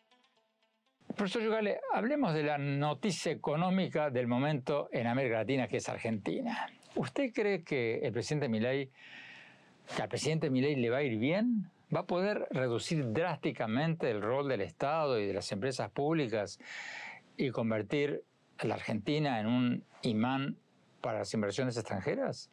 Profesor 1.15 1.43
Yugale, 1.43 1.81
hablemos 1.93 2.33
de 2.33 2.45
la 2.45 2.57
noticia 2.57 3.31
económica 3.31 4.09
del 4.09 4.27
momento 4.27 4.89
en 4.91 5.07
América 5.07 5.37
Latina, 5.37 5.69
que 5.69 5.77
es 5.77 5.89
Argentina. 5.91 6.67
¿Usted 6.95 7.31
cree 7.35 7.63
que 7.63 7.99
el 7.99 8.11
presidente 8.15 8.49
Milei, 8.49 8.91
que 9.95 10.01
al 10.01 10.09
presidente 10.09 10.49
Milei 10.49 10.77
le 10.77 10.89
va 10.89 10.97
a 10.97 11.03
ir 11.03 11.19
bien? 11.19 11.71
¿Va 11.95 12.01
a 12.01 12.07
poder 12.07 12.47
reducir 12.51 13.13
drásticamente 13.13 14.11
el 14.11 14.23
rol 14.23 14.49
del 14.49 14.63
Estado 14.63 15.21
y 15.21 15.27
de 15.27 15.35
las 15.35 15.53
empresas 15.53 15.91
públicas 15.91 16.59
y 17.37 17.51
convertir 17.51 18.25
a 18.57 18.67
la 18.67 18.77
Argentina 18.77 19.39
en 19.41 19.47
un 19.47 19.85
imán 20.01 20.57
para 21.03 21.19
las 21.19 21.35
inversiones 21.35 21.77
extranjeras? 21.77 22.51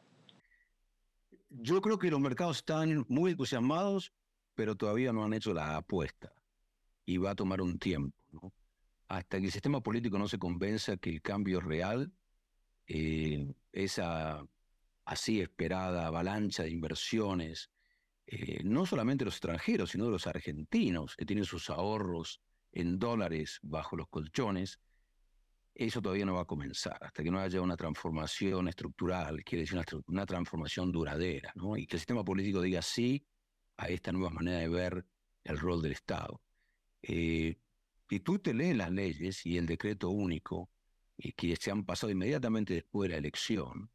Yo 1.49 1.81
creo 1.81 1.97
que 1.97 2.12
los 2.12 2.19
mercados 2.19 2.57
están 2.57 3.05
muy 3.07 3.31
entusiasmados, 3.31 4.13
pero 4.55 4.75
todavía 4.75 5.13
no 5.13 5.23
han 5.23 5.33
hecho 5.33 5.53
la 5.53 5.77
apuesta. 5.77 6.33
Y 7.05 7.17
va 7.17 7.31
a 7.31 7.36
tomar 7.36 7.62
un 7.62 7.79
tiempo. 7.79 8.53
Hasta 9.07 9.39
que 9.39 9.45
el 9.45 9.51
sistema 9.51 9.81
político 9.81 10.17
no 10.17 10.27
se 10.27 10.39
convenza 10.39 10.97
que 10.97 11.10
el 11.10 11.21
cambio 11.21 11.60
es 11.60 11.63
real, 11.63 12.12
eh, 12.88 13.53
esa 13.71 14.45
así 15.05 15.39
esperada 15.39 16.07
avalancha 16.07 16.63
de 16.63 16.71
inversiones, 16.71 17.71
eh, 18.25 18.62
no 18.65 18.86
solamente 18.86 19.23
los 19.23 19.36
extranjeros, 19.36 19.91
sino 19.91 20.05
de 20.05 20.12
los 20.12 20.27
argentinos, 20.27 21.15
que 21.15 21.25
tienen 21.25 21.45
sus 21.45 21.69
ahorros 21.69 22.41
en 22.73 22.99
dólares 22.99 23.60
bajo 23.62 23.95
los 23.95 24.10
colchones, 24.10 24.79
eso 25.79 26.01
todavía 26.01 26.25
no 26.25 26.33
va 26.33 26.41
a 26.41 26.45
comenzar 26.45 26.97
hasta 27.01 27.23
que 27.23 27.29
no 27.29 27.39
haya 27.39 27.61
una 27.61 27.77
transformación 27.77 28.67
estructural, 28.67 29.43
quiere 29.43 29.61
decir 29.61 29.79
una, 30.07 30.25
transformación 30.25 30.91
duradera, 30.91 31.51
¿no? 31.53 31.77
y 31.77 31.85
que 31.85 31.97
el 31.97 31.99
sistema 31.99 32.23
político 32.23 32.61
diga 32.61 32.81
sí 32.81 33.23
a 33.77 33.87
esta 33.87 34.11
nueva 34.11 34.31
manera 34.31 34.57
de 34.57 34.69
ver 34.69 35.05
el 35.43 35.59
rol 35.59 35.83
del 35.83 35.91
Estado. 35.91 36.41
Eh, 37.03 37.59
y 38.09 38.19
tú 38.21 38.39
te 38.39 38.55
lees 38.55 38.75
las 38.75 38.91
leyes 38.91 39.45
y 39.45 39.57
el 39.57 39.67
decreto 39.67 40.09
único, 40.09 40.71
y 41.15 41.33
que 41.33 41.55
se 41.55 41.69
han 41.69 41.85
pasado 41.85 42.11
inmediatamente 42.11 42.73
después 42.73 43.07
de 43.07 43.13
la 43.13 43.19
elección, 43.19 43.91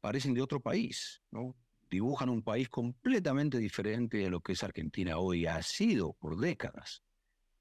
parecen 0.00 0.32
de 0.32 0.40
otro 0.40 0.60
país, 0.60 1.22
¿no? 1.30 1.54
dibujan 1.90 2.30
un 2.30 2.42
país 2.42 2.70
completamente 2.70 3.58
diferente 3.58 4.16
de 4.16 4.30
lo 4.30 4.40
que 4.40 4.52
es 4.52 4.62
Argentina 4.62 5.18
hoy, 5.18 5.44
ha 5.44 5.62
sido 5.62 6.14
por 6.14 6.38
décadas. 6.38 7.02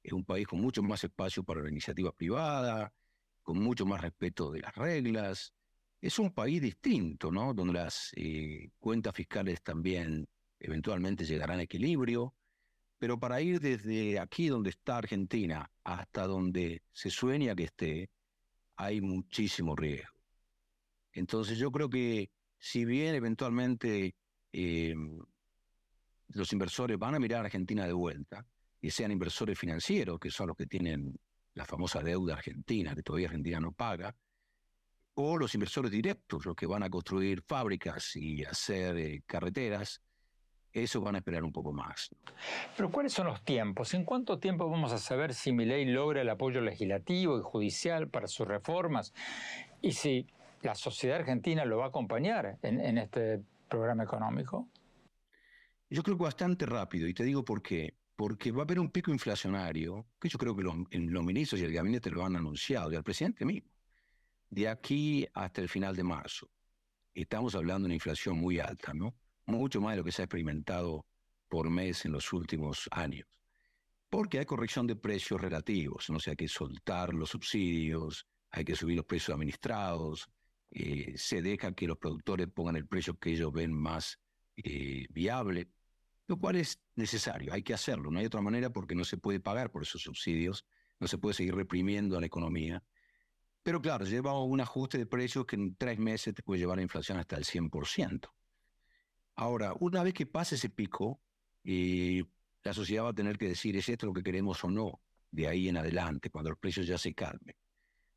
Es 0.01 0.13
un 0.13 0.23
país 0.23 0.47
con 0.47 0.61
mucho 0.61 0.81
más 0.81 1.03
espacio 1.03 1.43
para 1.43 1.61
la 1.61 1.69
iniciativa 1.69 2.13
privada, 2.13 2.93
con 3.41 3.59
mucho 3.59 3.85
más 3.85 4.01
respeto 4.01 4.51
de 4.51 4.61
las 4.61 4.75
reglas. 4.75 5.53
Es 5.99 6.19
un 6.19 6.33
país 6.33 6.61
distinto, 6.61 7.31
¿no? 7.31 7.53
Donde 7.53 7.73
las 7.73 8.11
eh, 8.15 8.69
cuentas 8.79 9.15
fiscales 9.15 9.61
también 9.61 10.27
eventualmente 10.59 11.25
llegarán 11.25 11.59
a 11.59 11.63
equilibrio, 11.63 12.35
pero 12.97 13.19
para 13.19 13.41
ir 13.41 13.59
desde 13.59 14.19
aquí 14.19 14.47
donde 14.47 14.69
está 14.71 14.97
Argentina 14.97 15.69
hasta 15.83 16.27
donde 16.27 16.83
se 16.91 17.09
sueña 17.09 17.55
que 17.55 17.63
esté, 17.63 18.09
hay 18.75 19.01
muchísimo 19.01 19.75
riesgo. 19.75 20.13
Entonces 21.13 21.57
yo 21.57 21.71
creo 21.71 21.89
que 21.89 22.29
si 22.57 22.85
bien 22.85 23.15
eventualmente 23.15 24.15
eh, 24.53 24.95
los 26.29 26.53
inversores 26.53 26.97
van 26.97 27.15
a 27.15 27.19
mirar 27.19 27.41
a 27.41 27.45
Argentina 27.45 27.85
de 27.85 27.93
vuelta, 27.93 28.45
y 28.81 28.89
sean 28.89 29.11
inversores 29.11 29.57
financieros, 29.57 30.19
que 30.19 30.31
son 30.31 30.47
los 30.47 30.57
que 30.57 30.65
tienen 30.65 31.15
la 31.53 31.65
famosa 31.65 32.01
deuda 32.01 32.35
argentina, 32.35 32.95
que 32.95 33.03
todavía 33.03 33.27
Argentina 33.27 33.59
no 33.59 33.71
paga, 33.71 34.15
o 35.15 35.37
los 35.37 35.53
inversores 35.53 35.91
directos, 35.91 36.45
los 36.45 36.55
que 36.55 36.65
van 36.65 36.83
a 36.83 36.89
construir 36.89 37.41
fábricas 37.41 38.15
y 38.15 38.43
hacer 38.43 38.97
eh, 38.97 39.23
carreteras, 39.25 40.01
eso 40.73 41.01
van 41.01 41.15
a 41.15 41.17
esperar 41.17 41.43
un 41.43 41.51
poco 41.51 41.73
más. 41.73 42.09
Pero 42.77 42.89
¿cuáles 42.89 43.11
son 43.11 43.27
los 43.27 43.43
tiempos? 43.43 43.93
¿En 43.93 44.05
cuánto 44.05 44.39
tiempo 44.39 44.69
vamos 44.69 44.93
a 44.93 44.97
saber 44.97 45.33
si 45.33 45.51
mi 45.51 45.65
ley 45.65 45.85
logra 45.85 46.21
el 46.21 46.29
apoyo 46.29 46.61
legislativo 46.61 47.37
y 47.37 47.41
judicial 47.41 48.07
para 48.07 48.27
sus 48.27 48.47
reformas? 48.47 49.13
Y 49.81 49.91
si 49.91 50.27
la 50.61 50.75
sociedad 50.75 51.17
argentina 51.17 51.65
lo 51.65 51.77
va 51.77 51.85
a 51.85 51.87
acompañar 51.89 52.57
en, 52.61 52.97
este 52.97 53.41
programa 53.67 54.03
económico. 54.03 54.69
Yo 55.89 56.03
creo 56.03 56.17
que 56.17 56.23
bastante 56.23 56.65
rápido, 56.65 57.07
y 57.07 57.13
te 57.13 57.23
digo 57.23 57.43
por 57.43 57.61
qué. 57.61 57.95
Porque 58.21 58.51
va 58.51 58.59
a 58.59 58.65
haber 58.65 58.79
un 58.79 58.91
pico 58.91 59.09
inflacionario, 59.09 60.05
que 60.19 60.29
yo 60.29 60.37
creo 60.37 60.55
que 60.55 60.61
los, 60.61 60.75
ministros 61.23 61.59
y 61.59 61.63
el 61.63 61.73
gabinete 61.73 62.11
lo 62.11 62.23
han 62.23 62.35
anunciado, 62.35 62.91
y 62.91 62.95
al 62.95 63.03
presidente 63.03 63.45
mismo, 63.45 63.71
de 64.47 64.69
aquí 64.69 65.25
hasta 65.33 65.59
el 65.59 65.67
final 65.67 65.95
de 65.95 66.03
marzo. 66.03 66.47
Estamos 67.15 67.55
hablando 67.55 67.79
de 67.79 67.85
una 67.87 67.93
inflación 67.95 68.37
muy 68.37 68.59
alta, 68.59 68.93
¿no? 68.93 69.15
mucho 69.47 69.81
más 69.81 69.93
de 69.93 69.97
lo 69.97 70.03
que 70.03 70.11
se 70.11 70.21
ha 70.21 70.25
experimentado 70.25 71.03
por 71.49 71.71
mes 71.71 72.05
en 72.05 72.11
los 72.11 72.31
últimos 72.31 72.87
años. 72.91 73.27
Porque 74.07 74.37
hay 74.37 74.45
corrección 74.45 74.85
de 74.85 74.95
precios 74.95 75.41
relativos, 75.41 76.07
no 76.11 76.19
sé, 76.19 76.29
hay 76.29 76.35
que 76.35 76.47
soltar 76.47 77.15
los 77.15 77.31
subsidios, 77.31 78.27
hay 78.51 78.63
que 78.63 78.75
subir 78.75 78.97
los 78.97 79.05
precios 79.07 79.33
administrados, 79.33 80.29
eh, 80.69 81.13
se 81.15 81.41
deja 81.41 81.73
que 81.73 81.87
los 81.87 81.97
productores 81.97 82.49
pongan 82.49 82.75
el 82.75 82.87
precio 82.87 83.17
que 83.17 83.31
ellos 83.31 83.51
ven 83.51 83.73
más 83.73 84.19
eh, 84.57 85.07
viable, 85.09 85.71
lo 86.31 86.37
cual 86.37 86.55
es 86.55 86.79
necesario, 86.95 87.51
hay 87.51 87.61
que 87.61 87.73
hacerlo, 87.73 88.09
no 88.09 88.19
hay 88.19 88.25
otra 88.25 88.39
manera 88.39 88.69
porque 88.69 88.95
no 88.95 89.03
se 89.03 89.17
puede 89.17 89.41
pagar 89.41 89.69
por 89.69 89.81
esos 89.81 90.01
subsidios, 90.01 90.65
no 90.97 91.07
se 91.07 91.17
puede 91.17 91.33
seguir 91.33 91.53
reprimiendo 91.53 92.15
a 92.15 92.21
la 92.21 92.25
economía. 92.25 92.81
Pero 93.63 93.81
claro, 93.81 94.05
lleva 94.05 94.41
un 94.41 94.61
ajuste 94.61 94.97
de 94.97 95.05
precios 95.05 95.45
que 95.45 95.57
en 95.57 95.75
tres 95.75 95.99
meses 95.99 96.33
te 96.33 96.41
puede 96.41 96.61
llevar 96.61 96.79
a 96.79 96.83
inflación 96.83 97.17
hasta 97.17 97.35
el 97.35 97.43
100%. 97.43 98.31
Ahora, 99.35 99.73
una 99.81 100.03
vez 100.03 100.13
que 100.13 100.25
pase 100.25 100.55
ese 100.55 100.69
pico, 100.69 101.19
eh, 101.65 102.23
la 102.63 102.73
sociedad 102.73 103.03
va 103.03 103.09
a 103.09 103.13
tener 103.13 103.37
que 103.37 103.49
decir, 103.49 103.75
¿es 103.75 103.89
esto 103.89 104.05
lo 104.05 104.13
que 104.13 104.23
queremos 104.23 104.63
o 104.63 104.69
no? 104.69 105.01
De 105.31 105.49
ahí 105.49 105.67
en 105.67 105.75
adelante, 105.75 106.29
cuando 106.29 106.51
los 106.51 106.59
precios 106.59 106.87
ya 106.87 106.97
se 106.97 107.13
calmen. 107.13 107.57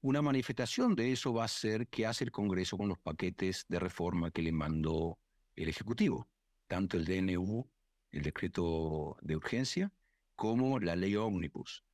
Una 0.03 0.22
manifestación 0.22 0.94
de 0.94 1.11
eso 1.11 1.35
va 1.35 1.46
a 1.46 1.48
ser 1.48 1.88
que 1.88 2.07
hace 2.07 2.22
el 2.22 2.31
Congreso 2.31 2.79
con 2.79 2.88
los 2.88 2.98
paquetes 3.00 3.66
de 3.68 3.81
reforma 3.81 4.31
que 4.31 4.42
le 4.42 4.53
mandó 4.53 5.18
el 5.57 5.68
Ejecutivo, 5.68 6.29
tanto 6.68 6.96
el 6.96 7.07
DNU, 7.07 7.73
el 8.14 8.22
decreto 8.22 9.16
de 9.22 9.37
urgencia, 9.37 9.92
como 10.37 10.79
la 10.79 10.94
ley 10.94 11.16
ómnibus. 11.16 11.85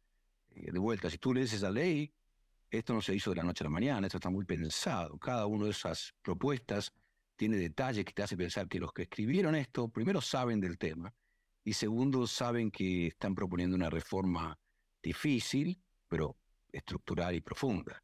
Eh, 0.50 0.70
de 0.70 0.78
vuelta, 0.78 1.08
si 1.10 1.18
tú 1.18 1.32
lees 1.32 1.52
esa 1.52 1.70
ley, 1.70 2.12
esto 2.70 2.92
no 2.92 3.00
se 3.00 3.14
hizo 3.14 3.30
de 3.30 3.36
la 3.36 3.42
noche 3.42 3.64
a 3.64 3.66
la 3.66 3.70
mañana, 3.70 4.06
esto 4.06 4.18
está 4.18 4.30
muy 4.30 4.44
pensado. 4.44 5.18
Cada 5.18 5.46
una 5.46 5.64
de 5.64 5.70
esas 5.70 6.14
propuestas 6.22 6.92
tiene 7.36 7.56
detalles 7.56 8.04
que 8.04 8.12
te 8.12 8.22
hace 8.22 8.36
pensar 8.36 8.68
que 8.68 8.78
los 8.78 8.92
que 8.92 9.02
escribieron 9.02 9.54
esto, 9.54 9.88
primero 9.88 10.20
saben 10.20 10.60
del 10.60 10.76
tema 10.78 11.12
y 11.64 11.72
segundo 11.72 12.26
saben 12.26 12.70
que 12.70 13.08
están 13.08 13.34
proponiendo 13.34 13.76
una 13.76 13.88
reforma 13.90 14.58
difícil, 15.02 15.80
pero 16.06 16.36
estructural 16.70 17.34
y 17.34 17.40
profunda. 17.40 18.02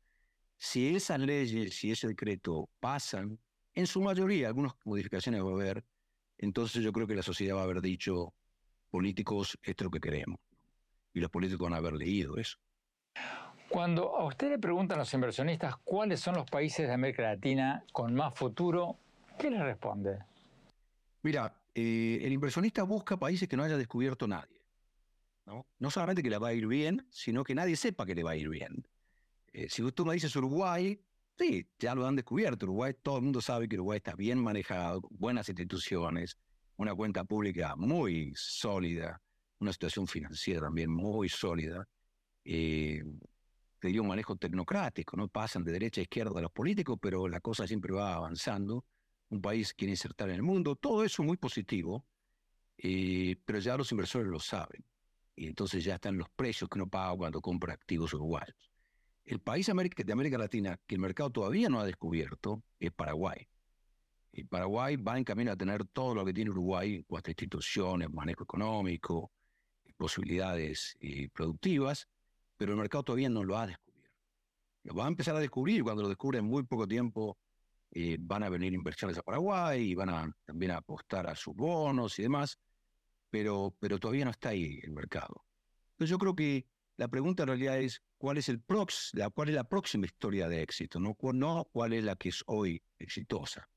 Si 0.56 0.96
esas 0.96 1.20
leyes, 1.20 1.76
si 1.76 1.90
ese 1.90 2.08
decreto 2.08 2.70
pasan, 2.80 3.38
en 3.74 3.86
su 3.86 4.00
mayoría, 4.00 4.48
algunas 4.48 4.72
modificaciones 4.86 5.42
va 5.42 5.50
a 5.50 5.54
haber, 5.54 5.84
entonces 6.38 6.82
yo 6.82 6.92
creo 6.92 7.06
que 7.06 7.14
la 7.14 7.22
sociedad 7.22 7.56
va 7.56 7.60
a 7.60 7.64
haber 7.64 7.80
dicho, 7.80 8.34
políticos, 8.90 9.58
esto 9.62 9.84
es 9.84 9.86
lo 9.86 9.90
que 9.90 10.00
queremos. 10.00 10.38
Y 11.12 11.20
los 11.20 11.30
políticos 11.30 11.64
van 11.64 11.74
a 11.74 11.78
haber 11.78 11.94
leído 11.94 12.36
eso. 12.36 12.58
Cuando 13.68 14.16
a 14.16 14.24
usted 14.24 14.50
le 14.50 14.58
preguntan 14.58 14.98
los 14.98 15.12
inversionistas 15.12 15.76
cuáles 15.78 16.20
son 16.20 16.36
los 16.36 16.48
países 16.48 16.86
de 16.86 16.94
América 16.94 17.22
Latina 17.22 17.84
con 17.92 18.14
más 18.14 18.34
futuro, 18.34 18.98
¿Qué 19.38 19.50
le 19.50 19.62
responde? 19.62 20.18
Mira, 21.22 21.54
eh, 21.74 22.20
el 22.22 22.32
inversionista 22.32 22.82
busca 22.84 23.18
países 23.18 23.48
que 23.48 23.56
no 23.56 23.64
haya 23.64 23.76
descubierto 23.76 24.26
nadie. 24.26 24.56
¿no? 25.44 25.64
no 25.78 25.90
solamente 25.90 26.22
que 26.22 26.30
le 26.30 26.38
va 26.38 26.48
a 26.48 26.54
ir 26.54 26.66
bien, 26.66 27.06
sino 27.10 27.44
que 27.44 27.54
nadie 27.54 27.76
sepa 27.76 28.04
que 28.04 28.14
le 28.14 28.24
va 28.24 28.32
a 28.32 28.36
ir 28.36 28.48
bien. 28.48 28.86
Eh, 29.52 29.68
si 29.68 29.88
tú 29.92 30.04
me 30.04 30.14
dices 30.14 30.34
Uruguay, 30.34 31.00
sí, 31.38 31.66
ya 31.78 31.94
lo 31.94 32.06
han 32.06 32.16
descubierto. 32.16 32.66
Uruguay, 32.66 32.94
todo 33.02 33.18
el 33.18 33.24
mundo 33.24 33.40
sabe 33.40 33.68
que 33.68 33.76
Uruguay 33.76 33.98
está 33.98 34.14
bien 34.14 34.38
manejado, 34.38 35.02
buenas 35.10 35.48
instituciones, 35.48 36.38
una 36.76 36.94
cuenta 36.94 37.24
pública 37.24 37.74
muy 37.76 38.32
sólida, 38.36 39.20
una 39.58 39.72
situación 39.72 40.06
financiera 40.06 40.62
también 40.62 40.90
muy 40.90 41.28
sólida. 41.28 41.86
Eh, 42.44 43.02
un 43.82 44.08
manejo 44.08 44.34
tecnocrático, 44.34 45.16
¿no? 45.16 45.28
Pasan 45.28 45.62
de 45.62 45.70
derecha 45.70 46.00
a 46.00 46.02
izquierda 46.02 46.40
los 46.40 46.50
políticos, 46.50 46.98
pero 47.00 47.28
la 47.28 47.40
cosa 47.40 47.68
siempre 47.68 47.92
va 47.92 48.14
avanzando 48.14 48.84
un 49.28 49.40
país 49.40 49.74
quiere 49.74 49.92
insertar 49.92 50.28
en 50.28 50.36
el 50.36 50.42
mundo, 50.42 50.76
todo 50.76 51.04
eso 51.04 51.22
muy 51.22 51.36
positivo, 51.36 52.04
eh, 52.78 53.36
pero 53.44 53.58
ya 53.58 53.76
los 53.76 53.90
inversores 53.92 54.28
lo 54.28 54.38
saben. 54.38 54.84
Y 55.34 55.48
entonces 55.48 55.84
ya 55.84 55.96
están 55.96 56.16
los 56.16 56.28
precios 56.30 56.70
que 56.70 56.78
uno 56.78 56.88
paga 56.88 57.16
cuando 57.16 57.40
compra 57.40 57.74
activos 57.74 58.14
uruguayos. 58.14 58.72
El 59.26 59.40
país 59.40 59.66
de 59.66 60.12
América 60.12 60.38
Latina 60.38 60.78
que 60.86 60.94
el 60.94 61.00
mercado 61.00 61.30
todavía 61.30 61.68
no 61.68 61.80
ha 61.80 61.84
descubierto 61.84 62.62
es 62.78 62.92
Paraguay. 62.92 63.48
Y 64.32 64.44
Paraguay 64.44 64.96
va 64.96 65.18
en 65.18 65.24
camino 65.24 65.50
a 65.50 65.56
tener 65.56 65.84
todo 65.86 66.14
lo 66.14 66.24
que 66.24 66.32
tiene 66.32 66.50
Uruguay 66.50 66.96
en 66.96 67.02
cuanto 67.02 67.28
a 67.28 67.32
instituciones, 67.32 68.08
manejo 68.10 68.44
económico, 68.44 69.32
posibilidades 69.96 70.96
eh, 71.00 71.28
productivas, 71.30 72.08
pero 72.56 72.72
el 72.72 72.78
mercado 72.78 73.02
todavía 73.02 73.28
no 73.28 73.42
lo 73.42 73.58
ha 73.58 73.66
descubierto. 73.66 74.16
Lo 74.84 74.94
va 74.94 75.06
a 75.06 75.08
empezar 75.08 75.34
a 75.34 75.40
descubrir 75.40 75.82
cuando 75.82 76.02
lo 76.02 76.08
descubre 76.08 76.38
en 76.38 76.44
muy 76.44 76.62
poco 76.62 76.86
tiempo 76.86 77.38
eh, 77.90 78.16
van 78.20 78.42
a 78.42 78.48
venir 78.48 78.74
inversiones 78.74 79.18
a 79.18 79.22
Paraguay 79.22 79.90
y 79.90 79.94
van 79.94 80.10
a 80.10 80.36
también 80.44 80.72
a 80.72 80.76
apostar 80.76 81.26
a 81.28 81.34
sus 81.34 81.54
bonos 81.54 82.18
y 82.18 82.22
demás, 82.22 82.58
pero, 83.30 83.74
pero 83.80 83.98
todavía 83.98 84.24
no 84.24 84.30
está 84.30 84.50
ahí 84.50 84.78
el 84.82 84.92
mercado. 84.92 85.44
Entonces 85.92 86.10
yo 86.10 86.18
creo 86.18 86.36
que 86.36 86.66
la 86.96 87.08
pregunta 87.08 87.42
en 87.42 87.48
realidad 87.48 87.78
es 87.78 88.02
cuál 88.18 88.38
es, 88.38 88.48
el 88.48 88.60
prox, 88.60 89.10
la, 89.14 89.30
cuál 89.30 89.50
es 89.50 89.54
la 89.54 89.64
próxima 89.64 90.06
historia 90.06 90.48
de 90.48 90.62
éxito, 90.62 90.98
no, 90.98 91.16
no 91.32 91.68
cuál 91.72 91.92
es 91.92 92.04
la 92.04 92.16
que 92.16 92.30
es 92.30 92.42
hoy 92.46 92.82
exitosa. 92.98 93.68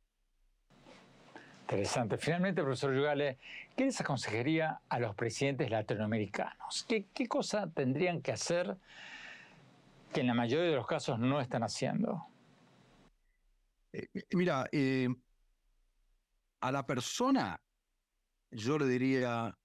Interesante. 1.62 2.18
Finalmente, 2.18 2.64
profesor 2.64 2.96
Yugale, 2.96 3.38
¿qué 3.78 3.86
les 3.86 4.02
aconsejaría 4.02 4.82
a 4.90 5.00
los 5.00 5.16
presidentes 5.16 5.70
latinoamericanos? 5.70 6.84
¿Qué, 6.88 7.06
¿Qué 7.14 7.28
cosa 7.28 7.70
tendrían 7.70 8.22
que 8.22 8.32
hacer 8.32 8.78
que 10.12 10.22
en 10.22 10.28
la 10.28 10.34
mayoría 10.34 10.72
de 10.72 10.76
los 10.76 10.88
casos 10.88 11.20
no 11.20 11.40
están 11.40 11.62
haciendo? 11.62 12.26
Eh, 13.94 14.08
eh, 14.14 14.24
mira, 14.32 14.68
eh, 14.72 15.10
a 16.62 16.72
la 16.72 16.86
persona 16.86 17.62
yo 18.52 18.80
le 18.80 18.88
diría, 18.88 19.56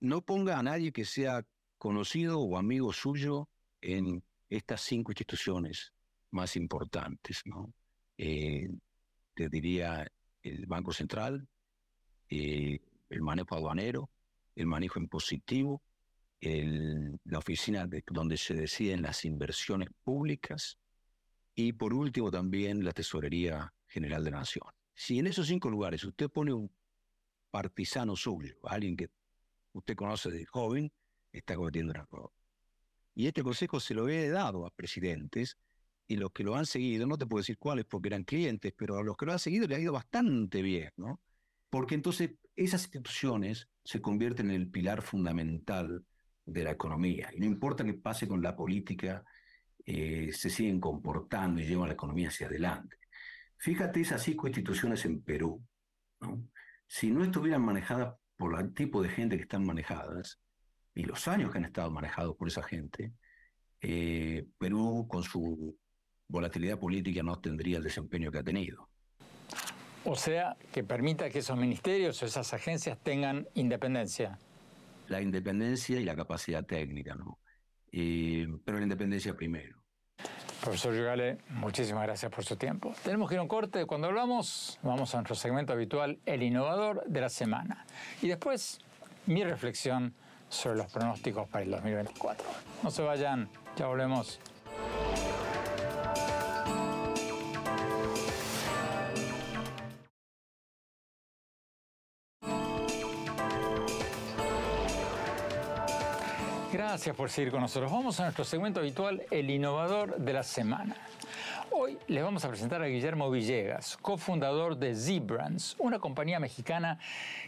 no 0.00 0.22
ponga 0.22 0.58
a 0.58 0.62
nadie 0.62 0.90
que 0.90 1.04
sea 1.04 1.44
conocido 1.80 2.38
o 2.38 2.58
amigo 2.58 2.92
suyo 2.92 3.48
en 3.80 4.22
estas 4.50 4.82
cinco 4.82 5.12
instituciones 5.12 5.94
más 6.30 6.54
importantes, 6.54 7.40
¿no? 7.46 7.72
te 8.16 9.48
diría 9.48 10.06
el 10.42 10.66
Banco 10.66 10.92
Central, 10.92 11.48
el 12.28 13.22
manejo 13.22 13.54
aduanero, 13.56 14.10
el 14.54 14.66
manejo 14.66 15.00
impositivo, 15.00 15.82
la 16.42 17.38
oficina 17.38 17.86
de, 17.86 18.04
donde 18.10 18.36
se 18.36 18.52
deciden 18.52 19.00
las 19.00 19.24
inversiones 19.24 19.88
públicas, 20.04 20.78
y 21.54 21.72
por 21.72 21.94
último 21.94 22.30
también 22.30 22.84
la 22.84 22.92
Tesorería 22.92 23.72
General 23.86 24.22
de 24.22 24.30
la 24.30 24.40
Nación. 24.40 24.68
Si 24.94 25.18
en 25.18 25.28
esos 25.28 25.46
cinco 25.46 25.70
lugares 25.70 26.04
usted 26.04 26.28
pone 26.28 26.52
un 26.52 26.70
partisano 27.50 28.16
suyo, 28.16 28.54
alguien 28.64 28.98
que 28.98 29.08
usted 29.72 29.96
conoce 29.96 30.30
de 30.30 30.44
joven, 30.44 30.92
está 31.32 31.56
cometiendo 31.56 31.92
un 31.92 31.98
error. 31.98 32.32
Y 33.14 33.26
este 33.26 33.42
consejo 33.42 33.80
se 33.80 33.94
lo 33.94 34.08
he 34.08 34.28
dado 34.28 34.66
a 34.66 34.70
presidentes 34.70 35.56
y 36.06 36.16
los 36.16 36.32
que 36.32 36.42
lo 36.42 36.56
han 36.56 36.66
seguido, 36.66 37.06
no 37.06 37.18
te 37.18 37.26
puedo 37.26 37.40
decir 37.40 37.58
cuáles 37.58 37.84
porque 37.84 38.08
eran 38.08 38.24
clientes, 38.24 38.72
pero 38.76 38.98
a 38.98 39.02
los 39.02 39.16
que 39.16 39.26
lo 39.26 39.32
han 39.32 39.38
seguido 39.38 39.68
le 39.68 39.76
ha 39.76 39.80
ido 39.80 39.92
bastante 39.92 40.62
bien, 40.62 40.90
¿no? 40.96 41.20
Porque 41.68 41.94
entonces 41.94 42.32
esas 42.56 42.82
instituciones 42.82 43.68
se 43.84 44.00
convierten 44.00 44.50
en 44.50 44.56
el 44.56 44.70
pilar 44.70 45.02
fundamental 45.02 46.04
de 46.44 46.64
la 46.64 46.72
economía. 46.72 47.30
Y 47.32 47.40
no 47.40 47.46
importa 47.46 47.84
qué 47.84 47.94
pase 47.94 48.26
con 48.26 48.42
la 48.42 48.56
política 48.56 49.24
eh, 49.86 50.30
se 50.32 50.50
siguen 50.50 50.80
comportando 50.80 51.60
y 51.60 51.66
llevan 51.66 51.88
la 51.88 51.94
economía 51.94 52.28
hacia 52.28 52.46
adelante. 52.46 52.96
Fíjate 53.56 54.00
esas 54.00 54.22
cinco 54.22 54.46
instituciones 54.46 55.04
en 55.04 55.22
Perú. 55.22 55.62
Si 56.86 57.10
no 57.10 57.22
estuvieran 57.22 57.62
manejadas 57.62 58.14
por 58.36 58.58
el 58.58 58.74
tipo 58.74 59.02
de 59.02 59.10
gente 59.10 59.36
que 59.36 59.42
están 59.42 59.64
manejadas 59.64 60.40
y 60.94 61.04
los 61.04 61.28
años 61.28 61.52
que 61.52 61.58
han 61.58 61.64
estado 61.64 61.90
manejados 61.90 62.36
por 62.36 62.48
esa 62.48 62.62
gente, 62.62 63.12
eh, 63.80 64.46
Perú 64.58 65.06
con 65.08 65.22
su 65.22 65.76
volatilidad 66.28 66.78
política 66.78 67.22
no 67.22 67.38
tendría 67.38 67.78
el 67.78 67.82
desempeño 67.82 68.30
que 68.30 68.38
ha 68.38 68.42
tenido. 68.42 68.88
O 70.04 70.16
sea, 70.16 70.56
que 70.72 70.82
permita 70.82 71.28
que 71.28 71.40
esos 71.40 71.58
ministerios 71.58 72.22
o 72.22 72.26
esas 72.26 72.52
agencias 72.54 72.98
tengan 73.02 73.46
independencia. 73.54 74.38
La 75.08 75.20
independencia 75.20 76.00
y 76.00 76.04
la 76.04 76.16
capacidad 76.16 76.64
técnica, 76.64 77.14
¿no? 77.14 77.38
pero 77.92 78.78
la 78.78 78.84
independencia 78.84 79.34
primero. 79.34 79.82
Profesor 80.60 80.94
Yugale, 80.94 81.38
muchísimas 81.48 82.04
gracias 82.04 82.30
por 82.30 82.44
su 82.44 82.54
tiempo. 82.56 82.94
Tenemos 83.02 83.28
que 83.28 83.34
ir 83.34 83.38
a 83.38 83.42
un 83.42 83.48
corte. 83.48 83.86
Cuando 83.86 84.06
hablamos, 84.06 84.78
vamos 84.82 85.14
a 85.14 85.18
nuestro 85.18 85.34
segmento 85.34 85.72
habitual, 85.72 86.20
el 86.26 86.42
innovador 86.42 87.02
de 87.06 87.20
la 87.20 87.30
semana. 87.30 87.86
Y 88.22 88.28
después, 88.28 88.78
mi 89.26 89.42
reflexión 89.42 90.14
sobre 90.50 90.76
los 90.76 90.92
pronósticos 90.92 91.48
para 91.48 91.64
el 91.64 91.70
2024. 91.70 92.46
No 92.82 92.90
se 92.90 93.02
vayan, 93.02 93.48
ya 93.76 93.86
volvemos. 93.86 94.38
Gracias 106.72 107.16
por 107.16 107.30
seguir 107.30 107.50
con 107.50 107.60
nosotros. 107.60 107.90
Vamos 107.90 108.18
a 108.20 108.24
nuestro 108.24 108.44
segmento 108.44 108.80
habitual, 108.80 109.22
el 109.30 109.50
innovador 109.50 110.16
de 110.18 110.32
la 110.32 110.42
semana. 110.42 110.96
Hoy 111.70 111.96
les 112.08 112.22
vamos 112.22 112.44
a 112.44 112.48
presentar 112.48 112.82
a 112.82 112.86
Guillermo 112.86 113.30
Villegas, 113.30 113.96
cofundador 113.96 114.76
de 114.76 114.94
Z-Brands, 114.94 115.76
una 115.78 115.98
compañía 115.98 116.40
mexicana 116.40 116.98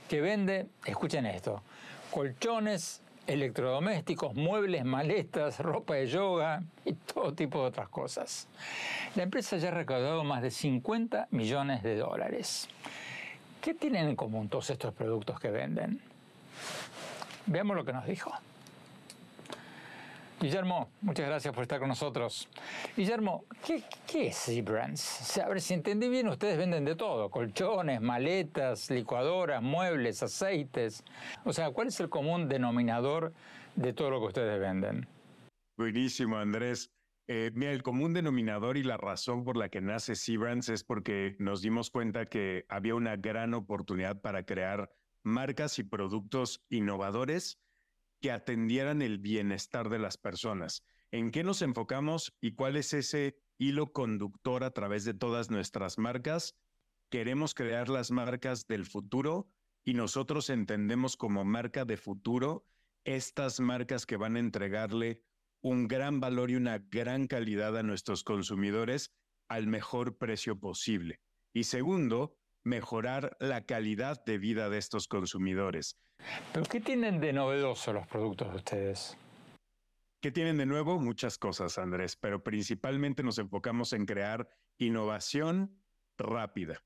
que 0.08 0.20
vende, 0.20 0.66
escuchen 0.84 1.26
esto, 1.26 1.62
colchones, 2.12 3.00
electrodomésticos, 3.26 4.34
muebles, 4.34 4.84
maletas, 4.84 5.58
ropa 5.60 5.94
de 5.94 6.06
yoga 6.06 6.62
y 6.84 6.92
todo 6.92 7.32
tipo 7.32 7.62
de 7.62 7.68
otras 7.68 7.88
cosas. 7.88 8.46
La 9.16 9.22
empresa 9.22 9.56
ya 9.56 9.68
ha 9.68 9.72
recaudado 9.72 10.22
más 10.22 10.42
de 10.42 10.50
50 10.50 11.28
millones 11.30 11.82
de 11.82 11.96
dólares. 11.96 12.68
¿Qué 13.60 13.74
tienen 13.74 14.10
en 14.10 14.16
común 14.16 14.48
todos 14.48 14.68
estos 14.70 14.92
productos 14.92 15.40
que 15.40 15.50
venden? 15.50 16.00
Veamos 17.46 17.76
lo 17.76 17.84
que 17.84 17.92
nos 17.92 18.06
dijo. 18.06 18.30
Guillermo, 20.42 20.90
muchas 21.02 21.28
gracias 21.28 21.54
por 21.54 21.62
estar 21.62 21.78
con 21.78 21.88
nosotros. 21.88 22.48
Guillermo, 22.96 23.44
¿qué, 23.64 24.26
es 24.26 24.36
Z-Brands? 24.36 25.38
A 25.38 25.48
ver 25.48 25.60
si 25.60 25.72
entendí 25.72 26.08
bien, 26.08 26.26
ustedes 26.26 26.58
venden 26.58 26.84
de 26.84 26.96
todo, 26.96 27.30
colchones, 27.30 28.00
maletas, 28.00 28.90
licuadoras, 28.90 29.62
muebles, 29.62 30.20
aceites. 30.20 31.04
O 31.44 31.52
sea, 31.52 31.70
¿cuál 31.70 31.86
es 31.86 32.00
el 32.00 32.08
común 32.08 32.48
denominador 32.48 33.32
de 33.76 33.92
todo 33.92 34.10
lo 34.10 34.18
que 34.18 34.26
ustedes 34.26 34.58
venden? 34.58 35.06
Buenísimo, 35.76 36.36
Andrés. 36.38 36.90
Eh, 37.28 37.52
mira, 37.54 37.70
el 37.70 37.84
común 37.84 38.12
denominador 38.12 38.76
y 38.76 38.82
la 38.82 38.96
razón 38.96 39.44
por 39.44 39.56
la 39.56 39.68
que 39.68 39.80
nace 39.80 40.16
Z-Brands 40.16 40.70
es 40.70 40.82
porque 40.82 41.36
nos 41.38 41.62
dimos 41.62 41.88
cuenta 41.88 42.26
que 42.26 42.64
había 42.68 42.96
una 42.96 43.14
gran 43.14 43.54
oportunidad 43.54 44.20
para 44.20 44.44
crear 44.44 44.90
marcas 45.22 45.78
y 45.78 45.84
productos 45.84 46.64
innovadores 46.68 47.60
que 48.22 48.30
atendieran 48.30 49.02
el 49.02 49.18
bienestar 49.18 49.88
de 49.90 49.98
las 49.98 50.16
personas. 50.16 50.84
¿En 51.10 51.32
qué 51.32 51.42
nos 51.42 51.60
enfocamos 51.60 52.32
y 52.40 52.54
cuál 52.54 52.76
es 52.76 52.94
ese 52.94 53.36
hilo 53.58 53.92
conductor 53.92 54.62
a 54.62 54.70
través 54.70 55.04
de 55.04 55.12
todas 55.12 55.50
nuestras 55.50 55.98
marcas? 55.98 56.56
Queremos 57.10 57.52
crear 57.52 57.88
las 57.88 58.12
marcas 58.12 58.68
del 58.68 58.86
futuro 58.86 59.50
y 59.84 59.94
nosotros 59.94 60.50
entendemos 60.50 61.16
como 61.16 61.44
marca 61.44 61.84
de 61.84 61.96
futuro 61.96 62.64
estas 63.04 63.58
marcas 63.58 64.06
que 64.06 64.16
van 64.16 64.36
a 64.36 64.40
entregarle 64.40 65.24
un 65.60 65.88
gran 65.88 66.20
valor 66.20 66.52
y 66.52 66.54
una 66.54 66.78
gran 66.78 67.26
calidad 67.26 67.76
a 67.76 67.82
nuestros 67.82 68.22
consumidores 68.22 69.12
al 69.48 69.66
mejor 69.66 70.16
precio 70.16 70.60
posible. 70.60 71.20
Y 71.52 71.64
segundo, 71.64 72.38
mejorar 72.64 73.36
la 73.40 73.64
calidad 73.64 74.24
de 74.24 74.38
vida 74.38 74.68
de 74.70 74.78
estos 74.78 75.08
consumidores. 75.08 75.96
¿Pero 76.52 76.66
qué 76.66 76.80
tienen 76.80 77.20
de 77.20 77.32
novedoso 77.32 77.92
los 77.92 78.06
productos 78.06 78.50
de 78.50 78.56
ustedes? 78.56 79.16
¿Qué 80.20 80.30
tienen 80.30 80.56
de 80.56 80.66
nuevo? 80.66 81.00
Muchas 81.00 81.36
cosas, 81.36 81.78
Andrés, 81.78 82.16
pero 82.16 82.44
principalmente 82.44 83.24
nos 83.24 83.38
enfocamos 83.38 83.92
en 83.92 84.06
crear 84.06 84.48
innovación 84.78 85.82
rápida. 86.16 86.84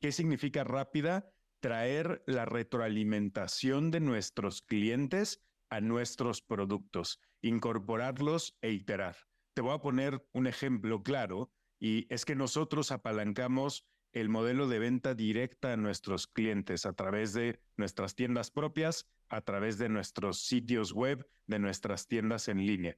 ¿Qué 0.00 0.12
significa 0.12 0.64
rápida? 0.64 1.30
Traer 1.60 2.22
la 2.26 2.46
retroalimentación 2.46 3.90
de 3.90 4.00
nuestros 4.00 4.62
clientes 4.62 5.44
a 5.68 5.82
nuestros 5.82 6.40
productos, 6.40 7.20
incorporarlos 7.42 8.56
e 8.62 8.70
iterar. 8.70 9.16
Te 9.52 9.60
voy 9.60 9.74
a 9.74 9.82
poner 9.82 10.26
un 10.32 10.46
ejemplo 10.46 11.02
claro 11.02 11.52
y 11.78 12.06
es 12.12 12.24
que 12.24 12.34
nosotros 12.34 12.92
apalancamos 12.92 13.86
el 14.12 14.28
modelo 14.28 14.68
de 14.68 14.78
venta 14.78 15.14
directa 15.14 15.72
a 15.72 15.76
nuestros 15.76 16.26
clientes 16.26 16.86
a 16.86 16.92
través 16.92 17.32
de 17.32 17.60
nuestras 17.76 18.14
tiendas 18.14 18.50
propias, 18.50 19.08
a 19.28 19.40
través 19.42 19.78
de 19.78 19.88
nuestros 19.88 20.40
sitios 20.40 20.92
web, 20.92 21.28
de 21.46 21.58
nuestras 21.58 22.08
tiendas 22.08 22.48
en 22.48 22.66
línea. 22.66 22.96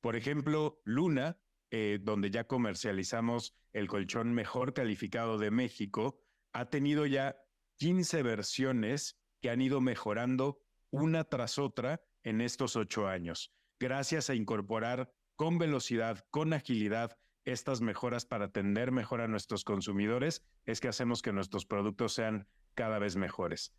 Por 0.00 0.16
ejemplo, 0.16 0.80
Luna, 0.84 1.38
eh, 1.70 1.98
donde 2.02 2.30
ya 2.30 2.44
comercializamos 2.46 3.54
el 3.72 3.88
colchón 3.88 4.32
mejor 4.32 4.74
calificado 4.74 5.38
de 5.38 5.50
México, 5.50 6.20
ha 6.52 6.66
tenido 6.66 7.06
ya 7.06 7.36
15 7.78 8.22
versiones 8.22 9.18
que 9.40 9.50
han 9.50 9.60
ido 9.60 9.80
mejorando 9.80 10.60
una 10.90 11.24
tras 11.24 11.58
otra 11.58 12.02
en 12.22 12.40
estos 12.40 12.76
ocho 12.76 13.08
años, 13.08 13.52
gracias 13.80 14.30
a 14.30 14.34
incorporar 14.34 15.12
con 15.36 15.58
velocidad, 15.58 16.24
con 16.30 16.52
agilidad, 16.52 17.18
estas 17.44 17.80
mejoras 17.80 18.24
para 18.26 18.46
atender 18.46 18.92
mejor 18.92 19.20
a 19.20 19.28
nuestros 19.28 19.64
consumidores 19.64 20.42
es 20.66 20.80
que 20.80 20.88
hacemos 20.88 21.22
que 21.22 21.32
nuestros 21.32 21.66
productos 21.66 22.14
sean 22.14 22.46
cada 22.74 22.98
vez 22.98 23.16
mejores. 23.16 23.72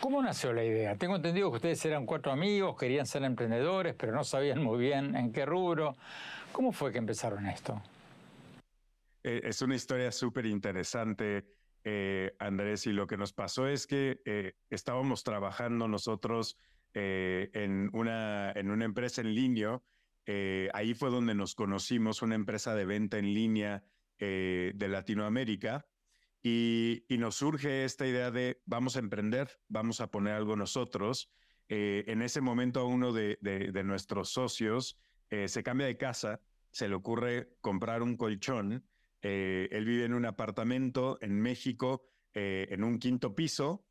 ¿Cómo 0.00 0.22
nació 0.22 0.52
la 0.52 0.64
idea? 0.64 0.96
Tengo 0.96 1.16
entendido 1.16 1.50
que 1.50 1.56
ustedes 1.56 1.84
eran 1.84 2.06
cuatro 2.06 2.32
amigos, 2.32 2.76
querían 2.78 3.06
ser 3.06 3.22
emprendedores, 3.24 3.94
pero 3.94 4.12
no 4.12 4.24
sabían 4.24 4.62
muy 4.62 4.78
bien 4.78 5.14
en 5.14 5.32
qué 5.32 5.44
rubro. 5.44 5.96
¿Cómo 6.52 6.72
fue 6.72 6.92
que 6.92 6.98
empezaron 6.98 7.46
esto? 7.46 7.82
Eh, 9.22 9.42
es 9.44 9.60
una 9.60 9.74
historia 9.74 10.10
súper 10.10 10.46
interesante, 10.46 11.44
eh, 11.84 12.34
Andrés, 12.38 12.86
y 12.86 12.92
lo 12.92 13.06
que 13.06 13.16
nos 13.16 13.32
pasó 13.32 13.66
es 13.66 13.86
que 13.86 14.20
eh, 14.24 14.54
estábamos 14.70 15.22
trabajando 15.22 15.86
nosotros 15.88 16.56
en, 16.98 17.90
una, 17.92 18.52
en 18.52 18.70
una 18.70 18.86
empresa 18.86 19.20
en 19.20 19.34
línea 19.34 19.82
eh, 20.26 20.68
ahí 20.74 20.92
fue 20.92 21.10
donde 21.10 21.34
nos 21.34 21.54
conocimos, 21.54 22.20
una 22.20 22.34
empresa 22.34 22.74
de 22.74 22.84
venta 22.84 23.18
en 23.18 23.32
línea 23.32 23.84
eh, 24.18 24.72
de 24.74 24.88
Latinoamérica. 24.88 25.86
Y, 26.42 27.04
nos 27.10 27.36
surge 27.36 27.84
esta 27.84 28.06
idea 28.06 28.30
de 28.30 28.60
vamos 28.66 28.96
a 28.96 29.00
emprender, 29.00 29.48
vamos 29.68 30.00
a 30.00 30.10
poner 30.10 30.34
algo 30.34 30.56
nosotros. 30.56 31.30
Eh, 31.68 32.04
en 32.06 32.22
ese 32.22 32.40
momento 32.40 32.80
a 32.80 32.84
uno 32.84 33.12
de, 33.12 33.38
nuestros 33.84 34.30
socios 34.30 34.98
se 35.28 35.62
cambia 35.64 35.88
de 35.88 35.96
casa, 35.96 36.40
se 36.70 36.88
le 36.88 36.94
ocurre 36.94 37.56
comprar 37.60 38.02
un 38.02 38.16
colchón. 38.16 38.84
él 39.22 39.84
vive 39.84 40.04
en 40.04 40.14
un 40.14 40.24
apartamento 40.24 41.18
en 41.20 41.40
México, 41.40 42.08
en 42.32 42.84
un 42.84 43.00
quinto 43.00 43.34
piso, 43.34 43.84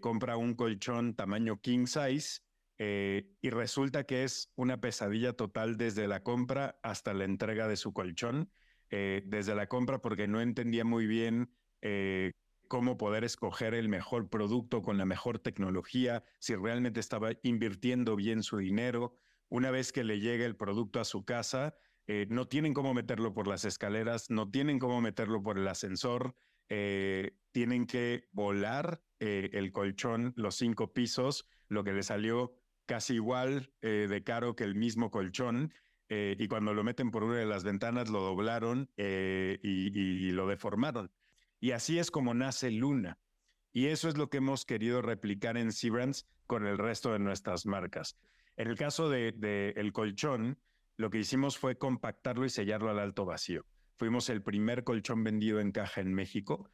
compra 0.00 0.38
un 0.38 0.54
colchón 0.54 1.14
tamaño 1.14 1.60
king 1.60 1.84
size 1.84 2.40
eh, 2.78 3.30
y 3.40 3.50
resulta 3.50 4.04
que 4.04 4.24
es 4.24 4.52
una 4.56 4.80
pesadilla 4.80 5.32
total 5.32 5.76
desde 5.76 6.08
la 6.08 6.22
compra 6.22 6.78
hasta 6.82 7.14
la 7.14 7.24
entrega 7.24 7.68
de 7.68 7.76
su 7.76 7.92
colchón. 7.92 8.50
Eh, 8.90 9.22
desde 9.26 9.54
la 9.54 9.66
compra 9.66 10.00
porque 10.00 10.28
no 10.28 10.40
entendía 10.40 10.84
muy 10.84 11.06
bien 11.06 11.50
eh, 11.82 12.32
cómo 12.68 12.96
poder 12.96 13.24
escoger 13.24 13.74
el 13.74 13.88
mejor 13.88 14.28
producto 14.28 14.82
con 14.82 14.98
la 14.98 15.04
mejor 15.04 15.38
tecnología, 15.38 16.22
si 16.38 16.54
realmente 16.54 17.00
estaba 17.00 17.30
invirtiendo 17.42 18.16
bien 18.16 18.42
su 18.42 18.58
dinero. 18.58 19.14
Una 19.48 19.70
vez 19.70 19.92
que 19.92 20.04
le 20.04 20.20
llega 20.20 20.44
el 20.44 20.56
producto 20.56 21.00
a 21.00 21.04
su 21.04 21.24
casa, 21.24 21.76
no 22.28 22.48
tienen 22.48 22.74
cómo 22.74 22.92
meterlo 22.92 23.32
por 23.32 23.46
las 23.46 23.64
escaleras, 23.64 24.28
no 24.28 24.50
tienen 24.50 24.78
cómo 24.78 25.00
meterlo 25.00 25.42
por 25.42 25.58
el 25.58 25.68
ascensor, 25.68 26.34
tienen 26.66 27.86
que 27.86 28.28
volar 28.32 29.02
el 29.18 29.72
colchón 29.72 30.32
los 30.36 30.56
cinco 30.56 30.92
pisos, 30.92 31.46
lo 31.68 31.84
que 31.84 31.92
le 31.92 32.02
salió 32.02 32.54
casi 32.86 33.14
igual 33.14 33.70
eh, 33.82 34.06
de 34.08 34.22
caro 34.22 34.56
que 34.56 34.64
el 34.64 34.74
mismo 34.74 35.10
colchón. 35.10 35.72
Eh, 36.10 36.36
y 36.38 36.48
cuando 36.48 36.74
lo 36.74 36.84
meten 36.84 37.10
por 37.10 37.24
una 37.24 37.36
de 37.36 37.46
las 37.46 37.64
ventanas 37.64 38.10
lo 38.10 38.20
doblaron 38.20 38.90
eh, 38.96 39.58
y, 39.62 40.30
lo 40.32 40.46
deformaron. 40.46 41.10
Y 41.60 41.70
así 41.70 41.98
es 41.98 42.10
como 42.10 42.34
nace 42.34 42.70
Luna. 42.70 43.18
Y 43.72 43.86
eso 43.86 44.08
es 44.08 44.16
lo 44.16 44.28
que 44.28 44.36
hemos 44.36 44.64
querido 44.66 45.02
replicar 45.02 45.56
en 45.56 45.72
Seabrands 45.72 46.28
con 46.46 46.66
el 46.66 46.78
resto 46.78 47.12
de 47.12 47.18
nuestras 47.18 47.66
marcas. 47.66 48.18
En 48.56 48.68
el 48.68 48.76
caso 48.76 49.08
del 49.08 49.40
de, 49.40 49.72
el 49.76 49.92
colchón, 49.92 50.58
lo 50.96 51.10
que 51.10 51.18
hicimos 51.18 51.58
fue 51.58 51.76
compactarlo 51.76 52.44
y 52.44 52.50
sellarlo 52.50 52.90
al 52.90 53.00
alto 53.00 53.24
vacío. 53.24 53.64
Fuimos 53.96 54.28
el 54.28 54.42
primer 54.42 54.84
colchón 54.84 55.24
vendido 55.24 55.58
en 55.58 55.72
caja 55.72 56.00
en 56.00 56.12
México. 56.12 56.70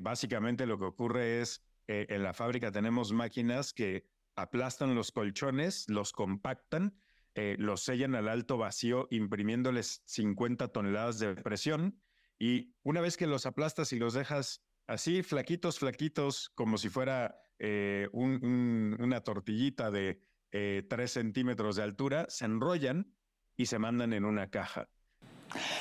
básicamente 0.00 0.66
lo 0.66 0.78
que 0.78 0.84
ocurre 0.84 1.40
es, 1.40 1.64
en 1.88 2.22
la 2.22 2.32
fábrica 2.32 2.70
tenemos 2.70 3.12
máquinas 3.12 3.72
que 3.72 4.04
aplastan 4.36 4.94
los 4.94 5.10
colchones, 5.10 5.88
los 5.88 6.12
compactan, 6.12 6.94
eh, 7.34 7.56
los 7.58 7.82
sellan 7.82 8.14
al 8.14 8.28
alto 8.28 8.56
vacío 8.56 9.08
imprimiéndoles 9.10 10.02
50 10.06 10.68
toneladas 10.68 11.18
de 11.18 11.34
presión 11.34 12.00
y 12.38 12.74
una 12.82 13.00
vez 13.00 13.16
que 13.16 13.26
los 13.26 13.46
aplastas 13.46 13.92
y 13.92 13.98
los 13.98 14.14
dejas 14.14 14.62
así 14.86 15.22
flaquitos, 15.22 15.78
flaquitos, 15.78 16.50
como 16.54 16.78
si 16.78 16.88
fuera 16.88 17.38
eh, 17.58 18.08
una 18.12 19.20
tortillita 19.22 19.90
de 19.90 20.20
eh, 20.52 20.86
3 20.88 21.10
centímetros 21.10 21.76
de 21.76 21.82
altura, 21.82 22.26
se 22.28 22.44
enrollan 22.44 23.12
y 23.56 23.66
se 23.66 23.78
mandan 23.78 24.12
en 24.12 24.24
una 24.24 24.50
caja. 24.50 24.88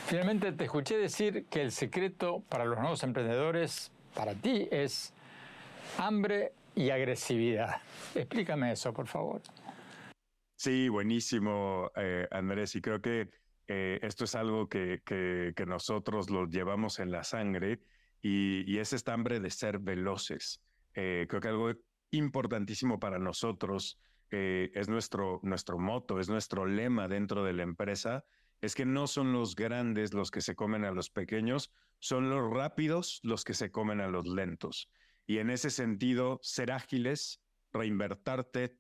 Finalmente 0.07 0.51
te 0.51 0.63
escuché 0.63 0.97
decir 0.97 1.45
que 1.47 1.61
el 1.61 1.71
secreto 1.71 2.43
para 2.49 2.65
los 2.65 2.79
nuevos 2.79 3.03
emprendedores, 3.03 3.91
para 4.13 4.33
ti, 4.33 4.67
es 4.71 5.13
hambre 5.97 6.53
y 6.75 6.89
agresividad. 6.89 7.81
Explícame 8.13 8.71
eso, 8.73 8.93
por 8.93 9.07
favor. 9.07 9.41
Sí, 10.55 10.89
buenísimo, 10.89 11.91
eh, 11.95 12.27
Andrés. 12.31 12.75
Y 12.75 12.81
creo 12.81 13.01
que 13.01 13.29
eh, 13.67 13.99
esto 14.01 14.25
es 14.25 14.35
algo 14.35 14.69
que, 14.69 15.01
que, 15.05 15.65
nosotros 15.65 16.29
lo 16.29 16.47
llevamos 16.47 16.99
en 16.99 17.11
la 17.11 17.23
sangre 17.23 17.81
y, 18.21 18.63
y 18.71 18.79
es 18.79 18.93
esta 18.93 19.13
hambre 19.13 19.39
de 19.39 19.49
ser 19.49 19.79
veloces. 19.79 20.61
Eh, 20.93 21.25
creo 21.29 21.41
que 21.41 21.47
algo 21.47 21.71
importantísimo 22.11 22.99
para 22.99 23.19
nosotros 23.19 23.99
es 24.31 24.89
nuestro, 24.89 25.39
nuestro 25.43 25.77
moto, 25.77 26.19
es 26.19 26.27
nuestro 26.27 26.65
lema 26.65 27.07
dentro 27.07 27.45
de 27.45 27.53
la 27.53 27.63
empresa, 27.63 28.25
es 28.59 28.75
que 28.75 28.85
no 28.85 29.07
son 29.07 29.31
los 29.31 29.55
grandes 29.55 30.13
los 30.13 30.29
que 30.29 30.41
se 30.41 30.55
comen 30.55 30.83
a 30.83 30.91
los 30.91 31.09
pequeños, 31.09 31.71
son 31.99 32.29
los 32.29 32.51
rápidos 32.51 33.21
los 33.23 33.45
que 33.45 33.53
se 33.53 33.71
comen 33.71 34.01
a 34.01 34.07
los 34.07 34.27
lentos. 34.27 34.89
Y 35.27 35.39
en 35.39 35.49
ese 35.49 35.69
sentido, 35.69 36.39
ser 36.41 36.71
ágiles, 36.71 37.41
reinvertarte, 37.73 38.77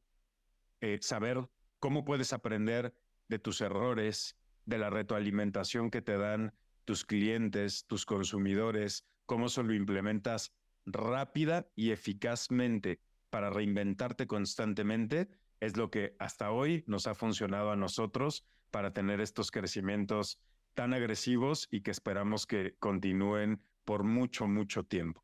saber 1.01 1.49
cómo 1.79 2.05
puedes 2.05 2.33
aprender 2.33 2.95
de 3.27 3.39
tus 3.39 3.61
errores, 3.61 4.37
de 4.65 4.77
la 4.77 4.89
retroalimentación 4.89 5.89
que 5.89 6.01
te 6.01 6.17
dan 6.17 6.53
tus 6.85 7.05
clientes, 7.05 7.85
tus 7.87 8.05
consumidores, 8.05 9.05
cómo 9.25 9.49
se 9.49 9.63
lo 9.63 9.73
implementas 9.73 10.53
rápida 10.85 11.67
y 11.75 11.91
eficazmente 11.91 13.01
para 13.29 13.49
reinventarte 13.49 14.27
constantemente, 14.27 15.27
es 15.59 15.77
lo 15.77 15.89
que 15.89 16.15
hasta 16.19 16.51
hoy 16.51 16.83
nos 16.87 17.07
ha 17.07 17.15
funcionado 17.15 17.71
a 17.71 17.75
nosotros 17.75 18.45
para 18.71 18.93
tener 18.93 19.19
estos 19.19 19.51
crecimientos 19.51 20.39
tan 20.73 20.93
agresivos 20.93 21.67
y 21.71 21.81
que 21.81 21.91
esperamos 21.91 22.45
que 22.45 22.75
continúen 22.79 23.63
por 23.83 24.03
mucho, 24.03 24.47
mucho 24.47 24.83
tiempo. 24.83 25.23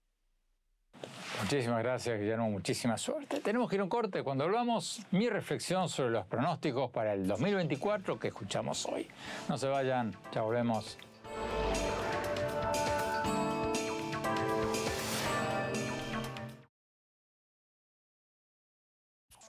Muchísimas 1.42 1.84
gracias, 1.84 2.20
Guillermo. 2.20 2.50
Muchísima 2.50 2.98
suerte. 2.98 3.40
Tenemos 3.40 3.70
que 3.70 3.76
ir 3.76 3.82
a 3.82 3.84
un 3.84 3.90
corte. 3.90 4.24
Cuando 4.24 4.44
hablamos, 4.44 5.02
mi 5.12 5.30
reflexión 5.30 5.90
sobre 5.90 6.12
los 6.12 6.26
pronósticos 6.26 6.92
para 6.92 7.14
el 7.14 7.28
2024 7.28 8.20
que 8.20 8.28
escuchamos 8.28 8.86
hoy. 8.86 9.08
No 9.50 9.58
se 9.58 9.68
vayan, 9.68 10.16
ya 10.34 10.42
volvemos. 10.42 10.98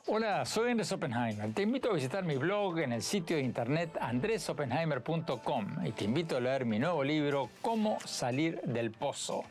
Hola, 0.06 0.44
soy 0.44 0.72
Andrés 0.72 0.90
Oppenheimer. 0.90 1.54
Te 1.54 1.62
invito 1.62 1.90
a 1.90 1.94
visitar 1.94 2.24
mi 2.24 2.36
blog 2.36 2.80
en 2.80 2.92
el 2.92 3.02
sitio 3.02 3.36
de 3.36 3.42
internet 3.42 3.96
andresoppenheimer.com 4.00 5.86
y 5.86 5.92
te 5.92 6.04
invito 6.04 6.36
a 6.36 6.40
leer 6.40 6.64
mi 6.64 6.80
nuevo 6.80 7.04
libro 7.04 7.50
Cómo 7.62 7.98
salir 8.04 8.60
del 8.62 8.90
pozo 8.90 9.44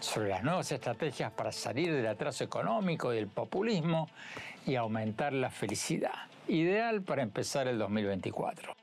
sobre 0.00 0.30
las 0.30 0.42
nuevas 0.42 0.72
estrategias 0.72 1.30
para 1.30 1.52
salir 1.52 1.94
del 1.94 2.08
atraso 2.08 2.42
económico 2.42 3.12
y 3.12 3.16
del 3.16 3.28
populismo 3.28 4.08
y 4.66 4.74
aumentar 4.74 5.32
la 5.32 5.50
felicidad. 5.50 6.26
Ideal 6.48 7.02
para 7.02 7.22
empezar 7.22 7.68
el 7.68 7.78
2024. 7.78 8.81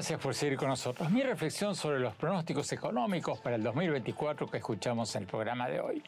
Gracias 0.00 0.18
por 0.18 0.34
seguir 0.34 0.56
con 0.56 0.68
nosotros. 0.68 1.10
Mi 1.10 1.22
reflexión 1.22 1.76
sobre 1.76 2.00
los 2.00 2.14
pronósticos 2.14 2.72
económicos 2.72 3.38
para 3.40 3.56
el 3.56 3.62
2024 3.62 4.46
que 4.46 4.56
escuchamos 4.56 5.14
en 5.14 5.24
el 5.24 5.28
programa 5.28 5.68
de 5.68 5.78
hoy. 5.78 6.02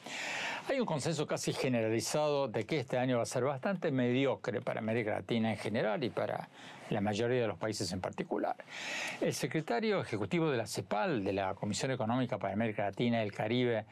Hay 0.67 0.81
un 0.81 0.87
consenso 0.87 1.27
casi 1.27 1.53
generalizado 1.53 2.49
de 2.49 2.65
que 2.65 2.81
este 2.81 2.97
año 2.97 3.19
va 3.19 3.25
a 3.25 3.27
ser 3.27 3.45
bastante 3.45 3.91
mediocre 3.91 4.63
para 4.63 4.81
América 4.81 5.11
Latina 5.11 5.51
en 5.51 5.59
general 5.59 6.03
y 6.05 6.09
para 6.09 6.49
la 6.89 7.03
mayoría 7.03 7.43
de 7.43 7.49
los 7.49 7.59
países 7.59 7.93
en 7.93 8.01
particular. 8.01 8.57
El 9.21 9.35
secretario 9.35 10.01
ejecutivo 10.01 10.51
de 10.51 10.57
la 10.57 10.67
CEPAL, 10.67 11.23
de 11.23 11.35
la 11.35 11.53
Comisión 11.53 11.91
Económica 11.91 12.39
para 12.39 12.55
América 12.55 12.85
Latina 12.85 13.19
y 13.21 13.27
el 13.27 13.33
Caribe 13.35 13.85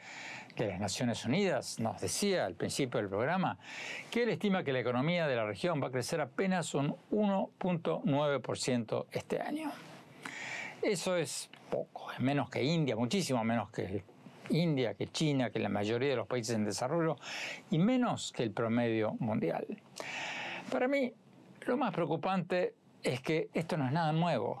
de 0.57 0.67
las 0.67 0.79
Naciones 0.79 1.23
Unidas, 1.25 1.79
nos 1.79 2.01
decía 2.01 2.47
al 2.47 2.55
principio 2.55 2.99
del 2.99 3.07
programa 3.07 3.59
que 4.09 4.23
él 4.23 4.29
estima 4.29 4.63
que 4.63 4.73
la 4.73 4.79
economía 4.79 5.27
de 5.27 5.35
la 5.35 5.45
región 5.45 5.79
va 5.79 5.89
a 5.89 5.91
crecer 5.91 6.21
apenas 6.21 6.73
un 6.73 6.95
1.9% 7.11 9.05
este 9.11 9.39
año. 9.39 9.71
Eso 10.81 11.15
es 11.15 11.47
poco, 11.69 12.11
es 12.11 12.19
menos 12.19 12.49
que 12.49 12.63
India, 12.63 12.95
muchísimo 12.95 13.43
menos 13.43 13.69
que 13.69 14.03
India, 14.49 14.95
que 14.95 15.11
China, 15.11 15.51
que 15.51 15.59
la 15.59 15.69
mayoría 15.69 16.09
de 16.09 16.15
los 16.15 16.27
países 16.27 16.55
en 16.55 16.65
desarrollo 16.65 17.17
y 17.69 17.77
menos 17.77 18.31
que 18.31 18.41
el 18.41 18.51
promedio 18.51 19.15
mundial. 19.19 19.65
Para 20.71 20.87
mí, 20.87 21.13
lo 21.67 21.77
más 21.77 21.93
preocupante 21.93 22.73
es 23.03 23.21
que 23.21 23.49
esto 23.53 23.77
no 23.77 23.85
es 23.85 23.91
nada 23.91 24.11
nuevo. 24.11 24.59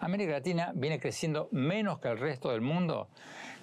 América 0.00 0.32
Latina 0.32 0.72
viene 0.74 1.00
creciendo 1.00 1.48
menos 1.50 1.98
que 1.98 2.08
el 2.08 2.18
resto 2.18 2.50
del 2.50 2.60
mundo 2.60 3.08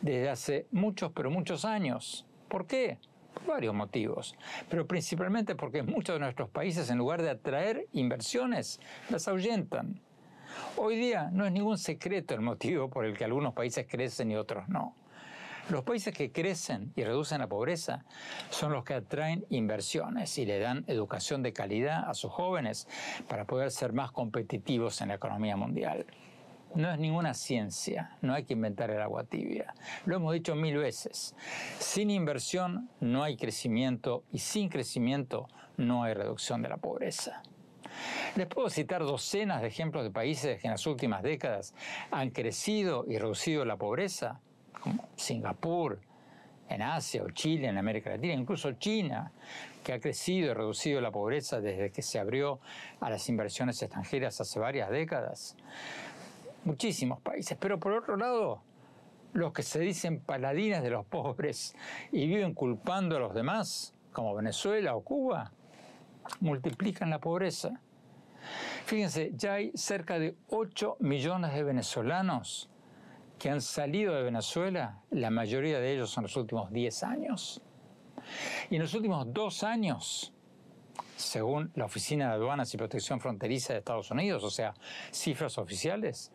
desde 0.02 0.30
hace 0.30 0.68
muchos, 0.72 1.12
pero 1.12 1.30
muchos 1.30 1.66
años. 1.66 2.26
¿Por 2.48 2.66
qué? 2.66 2.98
Por 3.36 3.46
varios 3.46 3.76
motivos, 3.76 4.36
pero 4.70 4.88
principalmente 4.88 5.56
porque 5.56 5.84
muchos 5.84 6.16
de 6.16 6.20
nuestros 6.20 6.50
países, 6.50 6.90
en 6.90 6.98
lugar 6.98 7.22
de 7.22 7.30
atraer 7.30 7.86
inversiones, 7.94 8.80
las 9.10 9.28
ahuyentan. 9.28 10.02
Hoy 10.78 10.97
día 10.97 11.30
no 11.32 11.45
es 11.45 11.51
ningún 11.51 11.78
secreto 11.78 12.34
el 12.34 12.41
motivo 12.41 12.89
por 12.89 13.06
el 13.06 13.18
que 13.18 13.24
algunos 13.24 13.53
países 13.53 13.88
crecen 13.89 14.32
y 14.32 14.36
otros 14.36 14.68
no. 14.68 14.95
Los 15.70 15.84
países 15.84 16.14
que 16.14 16.32
crecen 16.32 16.93
y 16.95 17.03
reducen 17.03 17.39
la 17.39 17.47
pobreza 17.47 18.06
son 18.51 18.72
los 18.72 18.84
que 18.84 18.93
atraen 18.93 19.45
inversiones 19.49 20.38
y 20.38 20.45
le 20.45 20.60
dan 20.60 20.84
educación 20.88 21.41
de 21.41 21.53
calidad 21.53 22.08
a 22.08 22.14
sus 22.14 22.32
jóvenes 22.32 22.88
para 23.28 23.45
poder 23.45 23.72
ser 23.72 23.91
más 23.91 24.12
competitivos 24.12 25.01
en 25.01 25.08
la 25.08 25.16
economía 25.16 25.58
mundial. 25.58 26.06
No 26.76 26.91
es 26.91 26.99
ninguna 26.99 27.34
ciencia, 27.34 28.18
no 28.22 28.34
hay 28.34 28.43
que 28.43 28.53
inventar 28.53 28.91
el 28.91 29.01
agua 29.01 29.24
tibia. 29.24 29.74
Lo 30.06 30.18
hemos 30.18 30.34
dicho 30.34 30.56
mil 30.56 30.78
veces. 30.78 31.34
Sin 31.80 32.12
inversión 32.12 32.89
no 32.99 33.24
hay 33.24 33.36
crecimiento 33.36 34.24
y 34.32 34.39
sin 34.39 34.70
crecimiento 34.70 35.47
no 35.78 36.03
hay 36.03 36.14
reducción 36.14 36.62
de 36.62 36.70
la 36.70 36.78
pobreza. 36.78 37.41
Les 38.36 38.48
puedo 38.48 38.70
citar 38.70 39.02
docenas 39.04 39.62
de 39.62 39.68
ejemplos 39.68 40.04
de 40.04 40.12
países 40.12 40.60
que 40.60 40.68
en 40.68 40.72
las 40.72 40.86
últimas 40.88 41.24
décadas 41.24 41.74
han 42.12 42.30
crecido 42.30 43.06
y 43.08 43.18
reducido 43.18 43.66
la 43.66 43.78
pobreza 43.78 44.39
como 44.80 45.08
Singapur, 45.16 46.00
en 46.70 46.82
Asia 46.82 47.24
o 47.24 47.30
Chile, 47.30 47.68
en 47.68 47.78
América 47.78 48.10
Latina, 48.12 48.34
incluso 48.34 48.72
China, 48.74 49.32
que 49.84 49.93
ha 49.93 50.00
crecido 50.00 50.52
y 50.52 50.54
reducido 50.54 51.02
la 51.02 51.12
pobreza 51.12 51.62
desde 51.62 51.91
que 51.91 52.02
se 52.02 52.20
abrió 52.20 52.60
a 53.00 53.10
las 53.10 53.30
inversiones 53.30 53.82
extranjeras 53.82 54.41
hace 54.41 54.60
varias 54.60 54.89
décadas. 54.89 55.56
Muchísimos 56.64 57.22
países. 57.22 57.58
Pero 57.60 57.80
por 57.80 57.93
otro 57.93 58.18
lado, 58.18 58.62
los 59.34 59.54
que 59.54 59.64
se 59.64 59.80
dicen 59.80 60.20
paladines 60.20 60.82
de 60.82 60.89
los 60.89 61.06
pobres 61.08 61.76
y 62.12 62.28
viven 62.28 62.54
culpando 62.54 63.18
a 63.18 63.20
los 63.20 63.34
demás, 63.34 63.93
como 64.12 64.34
Venezuela 64.34 64.96
o 64.96 65.02
Cuba, 65.02 65.52
multiplican 66.39 67.10
la 67.10 67.20
pobreza. 67.20 67.80
Fíjense, 68.86 69.32
ya 69.36 69.56
hay 69.56 69.72
cerca 69.74 70.20
de 70.20 70.36
8 70.50 70.98
millones 71.00 71.56
de 71.56 71.64
venezolanos 71.64 72.70
que 73.40 73.50
han 73.50 73.60
salido 73.60 74.14
de 74.14 74.22
Venezuela, 74.22 75.02
la 75.10 75.32
mayoría 75.32 75.80
de 75.80 75.92
ellos 75.92 76.16
en 76.18 76.24
los 76.24 76.38
últimos 76.38 76.72
10 76.72 77.02
años. 77.02 77.64
Y 78.70 78.76
en 78.76 78.84
los 78.84 78.94
últimos 78.94 79.34
dos 79.34 79.64
años, 79.64 80.36
según 81.16 81.72
la 81.74 81.86
Oficina 81.86 82.28
de 82.28 82.34
Aduanas 82.34 82.72
y 82.76 82.78
Protección 82.78 83.20
Fronteriza 83.20 83.74
de 83.74 83.80
Estados 83.80 84.12
Unidos, 84.12 84.44
o 84.44 84.52
sea, 84.52 84.76
cifras 85.10 85.58
oficiales, 85.58 86.32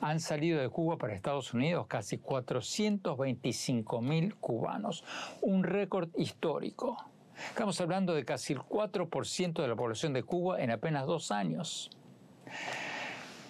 han 0.00 0.18
salido 0.18 0.60
de 0.60 0.68
Cuba 0.70 0.98
para 0.98 1.14
Estados 1.14 1.54
Unidos 1.54 1.86
casi 1.86 2.18
425 2.18 4.02
mil 4.02 4.34
cubanos, 4.34 5.04
un 5.40 5.62
récord 5.62 6.08
histórico. 6.16 7.11
Estamos 7.48 7.80
hablando 7.80 8.14
de 8.14 8.24
casi 8.24 8.54
el 8.54 8.60
4% 8.60 9.60
de 9.60 9.68
la 9.68 9.76
población 9.76 10.12
de 10.12 10.22
Cuba 10.22 10.60
en 10.60 10.70
apenas 10.70 11.06
dos 11.06 11.30
años. 11.30 11.90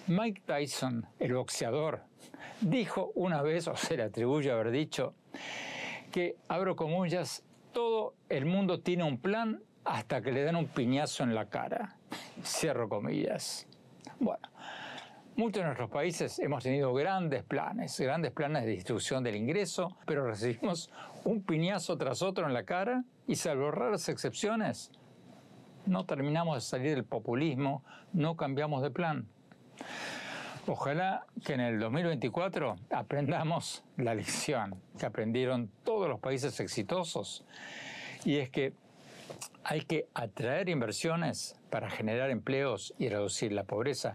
Mike 0.07 0.41
Tyson, 0.45 1.05
el 1.19 1.33
boxeador, 1.33 2.01
dijo 2.59 3.11
una 3.15 3.41
vez, 3.41 3.67
o 3.67 3.75
se 3.77 3.95
le 3.95 4.03
atribuye 4.03 4.51
haber 4.51 4.71
dicho, 4.71 5.13
que, 6.11 6.35
abro 6.49 6.75
comillas, 6.75 7.43
todo 7.71 8.13
el 8.27 8.45
mundo 8.45 8.81
tiene 8.81 9.03
un 9.03 9.17
plan 9.17 9.63
hasta 9.85 10.21
que 10.21 10.31
le 10.31 10.43
dan 10.43 10.57
un 10.57 10.67
piñazo 10.67 11.23
en 11.23 11.33
la 11.33 11.45
cara. 11.49 11.95
Cierro 12.43 12.89
comillas. 12.89 13.65
Bueno, 14.19 14.49
muchos 15.37 15.61
de 15.61 15.65
nuestros 15.65 15.89
países 15.89 16.39
hemos 16.39 16.63
tenido 16.63 16.93
grandes 16.93 17.43
planes, 17.43 17.97
grandes 17.99 18.31
planes 18.31 18.65
de 18.65 18.71
distribución 18.71 19.23
del 19.23 19.37
ingreso, 19.37 19.97
pero 20.05 20.25
recibimos 20.25 20.91
un 21.23 21.41
piñazo 21.41 21.97
tras 21.97 22.21
otro 22.21 22.45
en 22.45 22.53
la 22.53 22.63
cara 22.63 23.05
y 23.27 23.35
salvo 23.35 23.71
raras 23.71 24.09
excepciones, 24.09 24.91
no 25.85 26.05
terminamos 26.05 26.55
de 26.55 26.61
salir 26.61 26.95
del 26.95 27.05
populismo, 27.05 27.83
no 28.13 28.35
cambiamos 28.35 28.81
de 28.81 28.91
plan. 28.91 29.27
Ojalá 30.65 31.25
que 31.43 31.53
en 31.53 31.59
el 31.59 31.77
2024 31.77 32.77
aprendamos 32.89 33.83
la 33.97 34.15
lección 34.15 34.79
que 34.97 35.05
aprendieron 35.05 35.69
todos 35.83 36.07
los 36.07 36.21
países 36.21 36.57
exitosos. 36.61 37.43
Y 38.23 38.37
es 38.37 38.49
que 38.49 38.73
Hay 39.65 39.81
que 39.81 40.07
atraer 40.13 40.69
inversiones 40.69 41.55
para 41.69 41.89
generar 41.89 42.29
empleos 42.29 42.93
y 42.97 43.09
reducir 43.09 43.51
la 43.51 43.63
pobreza. 43.63 44.13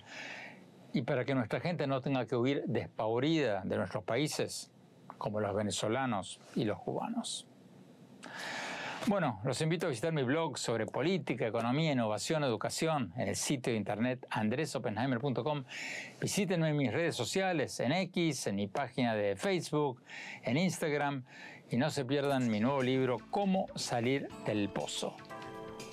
Y 0.92 1.02
para 1.02 1.24
que 1.24 1.34
nuestra 1.34 1.60
gente 1.60 1.86
no 1.86 2.00
tenga 2.00 2.26
que 2.26 2.36
huir 2.36 2.64
despavorida 2.66 3.62
de 3.64 3.76
nuestros 3.76 4.04
países, 4.04 4.70
como 5.16 5.40
los 5.40 5.54
venezolanos 5.54 6.40
y 6.54 6.64
los 6.64 6.78
cubanos. 6.78 7.46
Bueno, 9.08 9.40
los 9.42 9.58
invito 9.62 9.86
a 9.86 9.88
visitar 9.88 10.12
mi 10.12 10.22
blog 10.22 10.58
sobre 10.58 10.84
política, 10.84 11.46
economía, 11.46 11.92
innovación, 11.92 12.44
educación 12.44 13.10
en 13.16 13.28
el 13.28 13.36
sitio 13.36 13.72
de 13.72 13.78
internet 13.78 14.26
andresopenheimer.com. 14.28 15.64
Visítenme 16.20 16.68
en 16.68 16.76
mis 16.76 16.92
redes 16.92 17.16
sociales, 17.16 17.80
en 17.80 17.92
X, 17.92 18.48
en 18.48 18.56
mi 18.56 18.66
página 18.66 19.14
de 19.14 19.34
Facebook, 19.34 20.02
en 20.42 20.58
Instagram 20.58 21.24
y 21.70 21.78
no 21.78 21.88
se 21.88 22.04
pierdan 22.04 22.50
mi 22.50 22.60
nuevo 22.60 22.82
libro 22.82 23.16
Cómo 23.30 23.68
salir 23.76 24.28
del 24.44 24.68
pozo. 24.68 25.16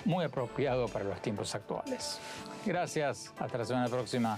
Muy 0.03 0.25
apropiado 0.25 0.89
para 0.89 1.05
los 1.05 1.21
tiempos 1.21 1.55
actuales. 1.55 2.19
Gracias, 2.65 3.33
hasta 3.39 3.57
la 3.57 3.63
semana 3.63 3.87
próxima. 3.87 4.37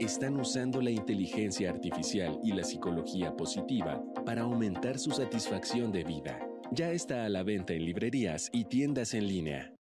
están 0.00 0.38
usando 0.38 0.80
la 0.80 0.90
inteligencia 0.90 1.70
artificial 1.70 2.38
y 2.42 2.52
la 2.52 2.64
psicología 2.64 3.34
positiva 3.36 4.02
para 4.24 4.42
aumentar 4.42 4.98
su 4.98 5.10
satisfacción 5.10 5.92
de 5.92 6.04
vida. 6.04 6.38
Ya 6.72 6.90
está 6.90 7.24
a 7.24 7.28
la 7.28 7.42
venta 7.42 7.74
en 7.74 7.84
librerías 7.84 8.50
y 8.52 8.64
tiendas 8.64 9.14
en 9.14 9.28
línea. 9.28 9.75